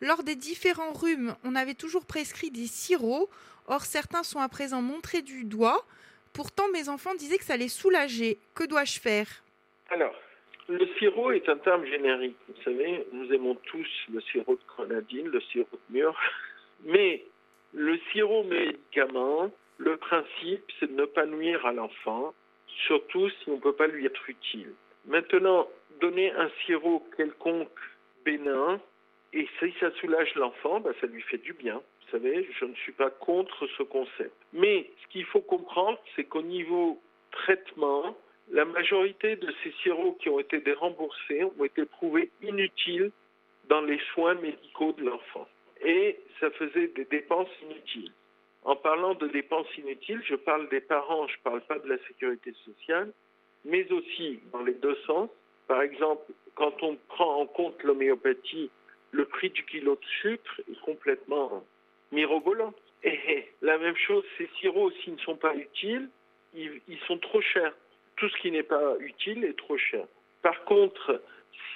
Lors 0.00 0.22
des 0.22 0.36
différents 0.36 0.92
rhumes, 0.92 1.34
on 1.44 1.54
avait 1.54 1.74
toujours 1.74 2.04
prescrit 2.04 2.50
des 2.50 2.66
sirops. 2.66 3.28
Or, 3.66 3.82
certains 3.82 4.22
sont 4.22 4.40
à 4.40 4.48
présent 4.48 4.82
montrés 4.82 5.22
du 5.22 5.44
doigt. 5.44 5.84
Pourtant, 6.32 6.68
mes 6.72 6.88
enfants 6.88 7.14
disaient 7.14 7.38
que 7.38 7.44
ça 7.44 7.56
les 7.56 7.68
soulageait. 7.68 8.38
Que 8.54 8.64
dois-je 8.64 9.00
faire? 9.00 9.26
Alors, 9.88 10.14
le 10.68 10.86
sirop 10.98 11.32
est 11.32 11.48
un 11.48 11.56
terme 11.58 11.84
générique. 11.86 12.36
Vous 12.48 12.62
savez, 12.62 13.06
nous 13.12 13.32
aimons 13.32 13.54
tous 13.66 13.86
le 14.12 14.20
sirop 14.20 14.54
de 14.54 14.66
grenadine, 14.66 15.28
le 15.28 15.40
sirop 15.40 15.78
de 15.88 15.94
mûre. 15.94 16.18
Mais 16.84 17.24
le 17.72 17.98
sirop 18.12 18.44
médicament, 18.44 19.50
le 19.78 19.96
principe, 19.96 20.64
c'est 20.78 20.90
de 20.90 21.00
ne 21.00 21.06
pas 21.06 21.26
nuire 21.26 21.64
à 21.66 21.72
l'enfant, 21.72 22.34
surtout 22.86 23.28
si 23.30 23.48
on 23.48 23.56
ne 23.56 23.60
peut 23.60 23.72
pas 23.72 23.86
lui 23.86 24.06
être 24.06 24.28
utile. 24.28 24.72
Maintenant, 25.06 25.68
donner 26.00 26.30
un 26.32 26.50
sirop 26.64 27.02
quelconque 27.16 27.80
bénin, 28.24 28.80
et 29.32 29.48
si 29.58 29.74
ça 29.80 29.90
soulage 29.92 30.34
l'enfant, 30.36 30.80
bah, 30.80 30.92
ça 31.00 31.06
lui 31.06 31.22
fait 31.22 31.38
du 31.38 31.54
bien. 31.54 31.76
Vous 31.76 32.10
savez, 32.18 32.48
je 32.60 32.64
ne 32.64 32.74
suis 32.74 32.92
pas 32.92 33.10
contre 33.10 33.66
ce 33.78 33.82
concept. 33.82 34.34
Mais 34.52 34.90
ce 35.02 35.08
qu'il 35.08 35.24
faut 35.24 35.40
comprendre, 35.40 35.98
c'est 36.14 36.24
qu'au 36.24 36.42
niveau 36.42 37.00
traitement, 37.32 38.16
la 38.52 38.64
majorité 38.64 39.36
de 39.36 39.52
ces 39.62 39.72
sirops 39.82 40.18
qui 40.20 40.28
ont 40.28 40.38
été 40.38 40.60
déremboursés 40.60 41.44
ont 41.44 41.64
été 41.64 41.84
prouvés 41.86 42.30
inutiles 42.42 43.10
dans 43.68 43.80
les 43.80 43.98
soins 44.12 44.34
médicaux 44.34 44.92
de 44.92 45.04
l'enfant 45.04 45.48
et 45.84 46.18
ça 46.40 46.50
faisait 46.52 46.88
des 46.88 47.04
dépenses 47.04 47.48
inutiles. 47.62 48.12
En 48.64 48.76
parlant 48.76 49.14
de 49.14 49.28
dépenses 49.28 49.68
inutiles, 49.76 50.22
je 50.26 50.34
parle 50.34 50.68
des 50.70 50.80
parents, 50.80 51.26
je 51.28 51.36
ne 51.36 51.42
parle 51.42 51.60
pas 51.62 51.78
de 51.78 51.88
la 51.88 51.98
sécurité 52.08 52.52
sociale, 52.64 53.12
mais 53.64 53.90
aussi 53.92 54.40
dans 54.52 54.62
les 54.62 54.74
deux 54.74 54.96
sens. 55.06 55.28
Par 55.68 55.82
exemple, 55.82 56.32
quand 56.54 56.82
on 56.82 56.96
prend 57.08 57.40
en 57.40 57.46
compte 57.46 57.82
l'homéopathie, 57.82 58.70
le 59.12 59.26
prix 59.26 59.50
du 59.50 59.64
kilo 59.66 59.96
de 59.96 60.06
sucre 60.22 60.60
est 60.70 60.80
complètement 60.80 61.64
mirobolant. 62.10 62.72
Et 63.02 63.46
la 63.60 63.76
même 63.76 63.96
chose, 63.96 64.24
ces 64.38 64.48
sirops, 64.58 64.94
s'ils 65.02 65.14
ne 65.14 65.18
sont 65.20 65.36
pas 65.36 65.54
utiles, 65.54 66.08
ils, 66.54 66.80
ils 66.88 66.98
sont 67.00 67.18
trop 67.18 67.42
chers. 67.42 67.74
tout 68.16 68.28
ce 68.28 68.36
qui 68.38 68.50
n'est 68.50 68.62
pas 68.62 68.96
utile 69.00 69.44
est 69.44 69.58
trop 69.58 69.76
cher. 69.76 70.06
Par 70.42 70.64
contre, 70.64 71.20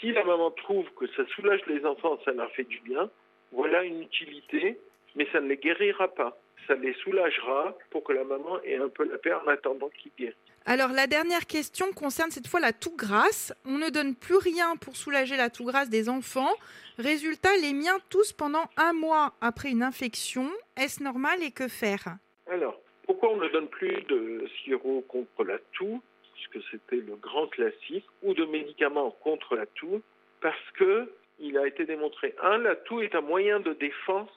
si 0.00 0.12
la 0.12 0.24
maman 0.24 0.50
trouve 0.52 0.88
que 0.94 1.06
ça 1.08 1.26
soulage 1.34 1.60
les 1.66 1.84
enfants, 1.84 2.18
ça 2.24 2.32
leur 2.32 2.50
fait 2.52 2.64
du 2.64 2.80
bien, 2.80 3.10
voilà 3.52 3.82
une 3.84 4.02
utilité, 4.02 4.78
mais 5.16 5.26
ça 5.32 5.40
ne 5.40 5.48
les 5.48 5.56
guérira 5.56 6.08
pas. 6.08 6.38
Ça 6.66 6.74
les 6.74 6.94
soulagera 6.94 7.76
pour 7.90 8.04
que 8.04 8.12
la 8.12 8.24
maman 8.24 8.60
ait 8.62 8.76
un 8.76 8.88
peu 8.88 9.04
la 9.04 9.16
paix 9.18 9.32
en 9.32 9.48
attendant 9.48 9.88
qu'il 9.88 10.12
guérisse. 10.18 10.36
Alors 10.66 10.90
la 10.92 11.06
dernière 11.06 11.46
question 11.46 11.92
concerne 11.92 12.30
cette 12.30 12.46
fois 12.46 12.60
la 12.60 12.74
toux 12.74 12.94
grasse. 12.94 13.54
On 13.64 13.78
ne 13.78 13.88
donne 13.88 14.14
plus 14.14 14.36
rien 14.36 14.76
pour 14.76 14.96
soulager 14.96 15.36
la 15.36 15.48
toux 15.48 15.64
grasse 15.64 15.88
des 15.88 16.10
enfants. 16.10 16.52
Résultat, 16.98 17.56
les 17.62 17.72
miens 17.72 17.98
toussent 18.10 18.34
pendant 18.34 18.64
un 18.76 18.92
mois 18.92 19.32
après 19.40 19.70
une 19.70 19.82
infection. 19.82 20.50
Est-ce 20.76 21.02
normal 21.02 21.42
et 21.42 21.52
que 21.52 21.68
faire? 21.68 22.18
Alors, 22.50 22.78
pourquoi 23.06 23.30
on 23.30 23.38
ne 23.38 23.48
donne 23.48 23.68
plus 23.68 24.02
de 24.02 24.46
sirop 24.62 25.00
contre 25.08 25.44
la 25.44 25.58
toux? 25.72 26.02
Puisque 26.34 26.68
c'était 26.70 26.96
le 26.96 27.16
grand 27.16 27.46
classique, 27.46 28.04
ou 28.22 28.34
de 28.34 28.44
médicaments 28.44 29.10
contre 29.22 29.56
la 29.56 29.66
toux, 29.66 30.02
parce 30.40 30.70
que 30.74 31.10
il 31.38 31.56
a 31.58 31.66
été 31.66 31.84
démontré, 31.84 32.34
un, 32.42 32.58
la 32.58 32.76
toux 32.76 33.00
est 33.00 33.14
un 33.14 33.20
moyen 33.20 33.60
de 33.60 33.72
défense 33.72 34.30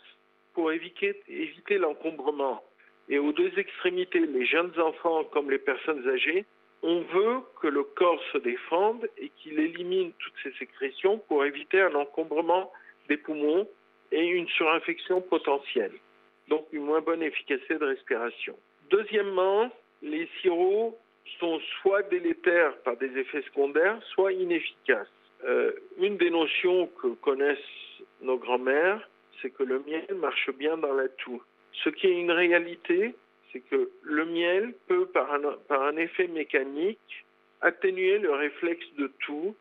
pour 0.53 0.71
éviter, 0.71 1.21
éviter 1.27 1.77
l'encombrement. 1.77 2.63
Et 3.09 3.19
aux 3.19 3.33
deux 3.33 3.51
extrémités, 3.57 4.19
les 4.19 4.45
jeunes 4.45 4.77
enfants 4.79 5.23
comme 5.25 5.49
les 5.49 5.57
personnes 5.57 6.07
âgées, 6.07 6.45
on 6.83 7.01
veut 7.01 7.39
que 7.61 7.67
le 7.67 7.83
corps 7.83 8.21
se 8.31 8.37
défende 8.39 9.07
et 9.17 9.29
qu'il 9.37 9.59
élimine 9.59 10.13
toutes 10.19 10.33
ces 10.43 10.51
sécrétions 10.53 11.19
pour 11.27 11.45
éviter 11.45 11.81
un 11.81 11.93
encombrement 11.95 12.71
des 13.07 13.17
poumons 13.17 13.67
et 14.11 14.25
une 14.25 14.47
surinfection 14.47 15.21
potentielle. 15.21 15.93
Donc 16.47 16.67
une 16.71 16.83
moins 16.83 17.01
bonne 17.01 17.21
efficacité 17.23 17.77
de 17.77 17.85
respiration. 17.85 18.57
Deuxièmement, 18.89 19.69
les 20.01 20.27
sirops 20.41 20.95
sont 21.39 21.59
soit 21.81 22.03
délétères 22.03 22.75
par 22.79 22.97
des 22.97 23.15
effets 23.17 23.43
secondaires, 23.43 23.99
soit 24.13 24.33
inefficaces. 24.33 25.07
Euh, 25.45 25.71
une 25.97 26.17
des 26.17 26.29
notions 26.29 26.87
que 27.01 27.07
connaissent 27.15 27.57
nos 28.21 28.37
grands-mères, 28.37 29.07
c'est 29.41 29.49
que 29.49 29.63
le 29.63 29.79
miel 29.79 30.15
marche 30.15 30.49
bien 30.51 30.77
dans 30.77 30.93
la 30.93 31.09
toux. 31.09 31.41
Ce 31.83 31.89
qui 31.89 32.07
est 32.07 32.19
une 32.19 32.31
réalité, 32.31 33.15
c'est 33.51 33.61
que 33.61 33.89
le 34.03 34.25
miel 34.25 34.73
peut, 34.87 35.05
par 35.07 35.33
un, 35.33 35.41
par 35.67 35.81
un 35.83 35.97
effet 35.97 36.27
mécanique, 36.27 37.25
atténuer 37.61 38.17
le 38.19 38.33
réflexe 38.33 38.85
de 38.97 39.07
toux 39.25 39.55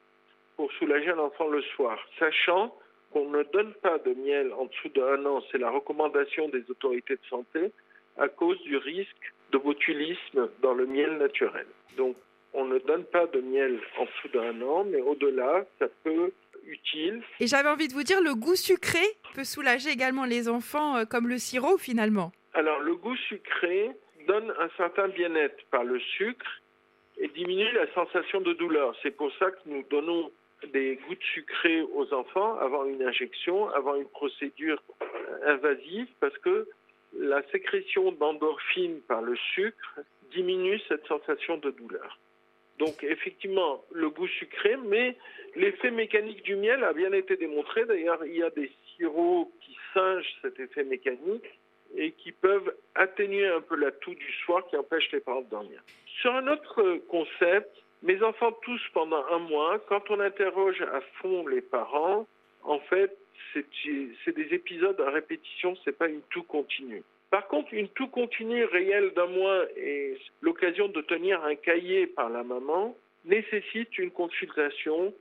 pour 0.56 0.70
soulager 0.72 1.10
un 1.10 1.18
enfant 1.18 1.48
le 1.48 1.62
soir, 1.62 1.98
sachant 2.18 2.76
qu'on 3.12 3.30
ne 3.30 3.42
donne 3.44 3.74
pas 3.74 3.98
de 3.98 4.12
miel 4.14 4.52
en 4.52 4.66
dessous 4.66 4.88
d'un 4.90 5.24
an, 5.26 5.42
c'est 5.50 5.58
la 5.58 5.70
recommandation 5.70 6.48
des 6.48 6.62
autorités 6.70 7.14
de 7.14 7.26
santé, 7.28 7.72
à 8.18 8.28
cause 8.28 8.60
du 8.62 8.76
risque 8.76 9.32
de 9.52 9.58
botulisme 9.58 10.48
dans 10.62 10.74
le 10.74 10.86
miel 10.86 11.16
naturel. 11.18 11.66
Donc, 11.96 12.16
on 12.54 12.64
ne 12.64 12.78
donne 12.78 13.04
pas 13.04 13.26
de 13.26 13.40
miel 13.40 13.80
en 13.98 14.04
dessous 14.04 14.28
d'un 14.32 14.60
an, 14.62 14.84
mais 14.84 15.00
au-delà, 15.00 15.64
ça 15.78 15.86
peut 16.04 16.32
utile. 16.66 17.22
Et 17.40 17.46
j'avais 17.46 17.68
envie 17.68 17.88
de 17.88 17.92
vous 17.92 18.02
dire, 18.02 18.20
le 18.20 18.34
goût 18.34 18.56
sucré 18.56 19.04
peut 19.34 19.44
soulager 19.44 19.90
également 19.90 20.24
les 20.24 20.48
enfants 20.48 20.96
euh, 20.96 21.04
comme 21.04 21.28
le 21.28 21.38
sirop 21.38 21.78
finalement. 21.78 22.32
Alors, 22.54 22.80
le 22.80 22.94
goût 22.96 23.16
sucré 23.16 23.90
donne 24.26 24.52
un 24.58 24.68
certain 24.76 25.08
bien-être 25.08 25.64
par 25.70 25.84
le 25.84 25.98
sucre 26.00 26.60
et 27.18 27.28
diminue 27.28 27.70
la 27.72 27.92
sensation 27.94 28.40
de 28.40 28.52
douleur. 28.54 28.94
C'est 29.02 29.10
pour 29.10 29.32
ça 29.38 29.50
que 29.50 29.58
nous 29.66 29.84
donnons 29.90 30.30
des 30.72 30.98
gouttes 31.08 31.22
sucrées 31.34 31.82
aux 31.82 32.12
enfants 32.12 32.58
avant 32.58 32.84
une 32.84 33.02
injection, 33.02 33.68
avant 33.70 33.94
une 33.96 34.08
procédure 34.08 34.82
invasive, 35.46 36.08
parce 36.20 36.36
que 36.38 36.68
la 37.18 37.42
sécrétion 37.50 38.12
d'endorphine 38.12 39.00
par 39.08 39.22
le 39.22 39.36
sucre 39.54 40.00
diminue 40.32 40.80
cette 40.88 41.06
sensation 41.06 41.56
de 41.56 41.70
douleur. 41.70 42.18
Donc 42.80 43.04
effectivement, 43.04 43.84
le 43.92 44.08
goût 44.08 44.26
sucré, 44.26 44.76
mais 44.86 45.14
l'effet 45.54 45.90
mécanique 45.90 46.42
du 46.42 46.56
miel 46.56 46.82
a 46.82 46.94
bien 46.94 47.12
été 47.12 47.36
démontré. 47.36 47.84
D'ailleurs, 47.84 48.24
il 48.24 48.36
y 48.36 48.42
a 48.42 48.48
des 48.48 48.72
sirops 48.96 49.52
qui 49.60 49.76
singent 49.92 50.34
cet 50.40 50.58
effet 50.58 50.84
mécanique 50.84 51.44
et 51.94 52.12
qui 52.12 52.32
peuvent 52.32 52.74
atténuer 52.94 53.48
un 53.48 53.60
peu 53.60 53.76
la 53.76 53.90
toux 53.90 54.14
du 54.14 54.32
soir 54.44 54.66
qui 54.68 54.76
empêche 54.78 55.12
les 55.12 55.20
parents 55.20 55.42
de 55.42 55.50
dormir. 55.50 55.82
Sur 56.22 56.34
un 56.34 56.48
autre 56.48 56.82
concept, 57.08 57.70
mes 58.02 58.22
enfants 58.22 58.52
toussent 58.62 58.90
pendant 58.94 59.24
un 59.26 59.40
mois. 59.40 59.78
Quand 59.86 60.10
on 60.10 60.18
interroge 60.18 60.80
à 60.80 61.02
fond 61.20 61.46
les 61.48 61.60
parents, 61.60 62.26
en 62.62 62.78
fait, 62.80 63.14
c'est 63.52 64.34
des 64.34 64.54
épisodes 64.54 64.98
à 65.00 65.10
répétition, 65.10 65.76
c'est 65.84 65.96
pas 65.96 66.08
une 66.08 66.22
toux 66.30 66.44
continue. 66.44 67.02
Par 67.30 67.46
contre, 67.46 67.72
une 67.72 67.88
toux 67.88 68.08
continue 68.08 68.64
réelle 68.64 69.12
d'un 69.14 69.26
mois 69.26 69.64
et 69.76 70.18
l'occasion 70.40 70.88
de 70.88 71.00
tenir 71.02 71.42
un 71.44 71.54
cahier 71.54 72.08
par 72.08 72.28
la 72.28 72.42
maman 72.42 72.96
nécessite 73.24 73.98
une 73.98 74.10
consultation 74.10 75.14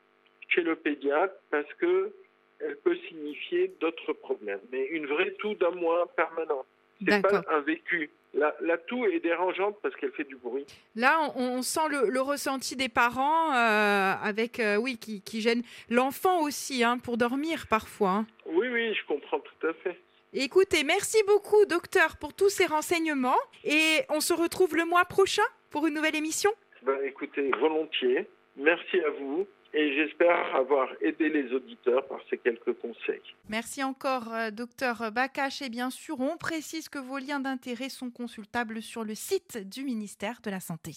chez 0.48 0.62
le 0.62 0.76
pédiatre 0.76 1.36
parce 1.52 1.72
que 1.76 2.12
elle 2.60 2.78
peut 2.78 2.98
signifier 3.08 3.74
d'autres 3.80 4.14
problèmes. 4.14 4.60
Mais 4.72 4.86
une 4.88 5.06
vraie 5.06 5.32
toux 5.40 5.54
d'un 5.56 5.72
mois 5.72 6.08
permanente, 6.16 6.66
c'est 7.06 7.22
pas 7.22 7.44
un 7.50 7.62
vécu. 7.62 8.10
La, 8.34 8.78
toux 8.78 9.06
est 9.06 9.22
dérangeante 9.22 9.78
parce 9.82 9.96
qu'elle 9.96 10.12
fait 10.12 10.24
du 10.24 10.36
bruit. 10.36 10.66
Là, 10.96 11.32
on, 11.36 11.62
sent 11.62 11.88
le, 11.90 12.22
ressenti 12.22 12.76
des 12.76 12.90
parents 12.90 13.54
euh, 13.54 14.14
avec, 14.22 14.60
euh, 14.60 14.76
oui, 14.76 14.98
qui, 14.98 15.22
qui 15.22 15.42
gêne 15.42 15.64
l'enfant 15.90 16.42
aussi, 16.42 16.84
hein, 16.84 17.00
pour 17.00 17.18
dormir 17.18 17.66
parfois. 17.68 18.10
Hein. 18.10 18.28
Oui, 18.46 18.68
oui, 18.68 18.94
je 18.94 19.06
comprends 19.08 19.40
tout 19.40 19.68
à 19.68 19.74
fait. 19.74 20.00
Écoutez, 20.34 20.84
merci 20.84 21.18
beaucoup, 21.26 21.66
docteur, 21.66 22.18
pour 22.18 22.34
tous 22.34 22.50
ces 22.50 22.66
renseignements. 22.68 23.40
Et 23.64 24.02
on 24.10 24.20
se 24.20 24.34
retrouve 24.34 24.76
le 24.76 24.86
mois 24.86 25.06
prochain 25.06 25.44
pour 25.72 25.88
une 25.88 25.96
nouvelle 25.96 26.16
émission. 26.16 26.52
Ben, 26.84 26.98
écoutez, 27.04 27.50
volontiers. 27.60 28.28
Merci 28.56 29.00
à 29.00 29.10
vous 29.20 29.48
et 29.74 29.94
j'espère 29.96 30.56
avoir 30.56 30.90
aidé 31.02 31.30
les 31.30 31.52
auditeurs 31.54 32.06
par 32.08 32.20
ces 32.30 32.38
quelques 32.38 32.74
conseils. 32.74 33.22
Merci 33.50 33.84
encore, 33.84 34.34
euh, 34.34 34.52
docteur 34.52 35.12
Bakache. 35.12 35.62
Et 35.62 35.70
bien 35.70 35.90
sûr, 35.90 36.20
on 36.20 36.38
précise 36.38 36.90
que 36.90 37.00
vos 37.00 37.18
liens 37.18 37.40
d'intérêt 37.40 37.90
sont 37.90 38.12
consultables 38.12 38.82
sur 38.82 39.04
le 39.04 39.16
site 39.16 39.58
du 39.70 39.84
ministère 39.84 40.42
de 40.44 40.52
la 40.52 40.60
Santé. 40.60 40.92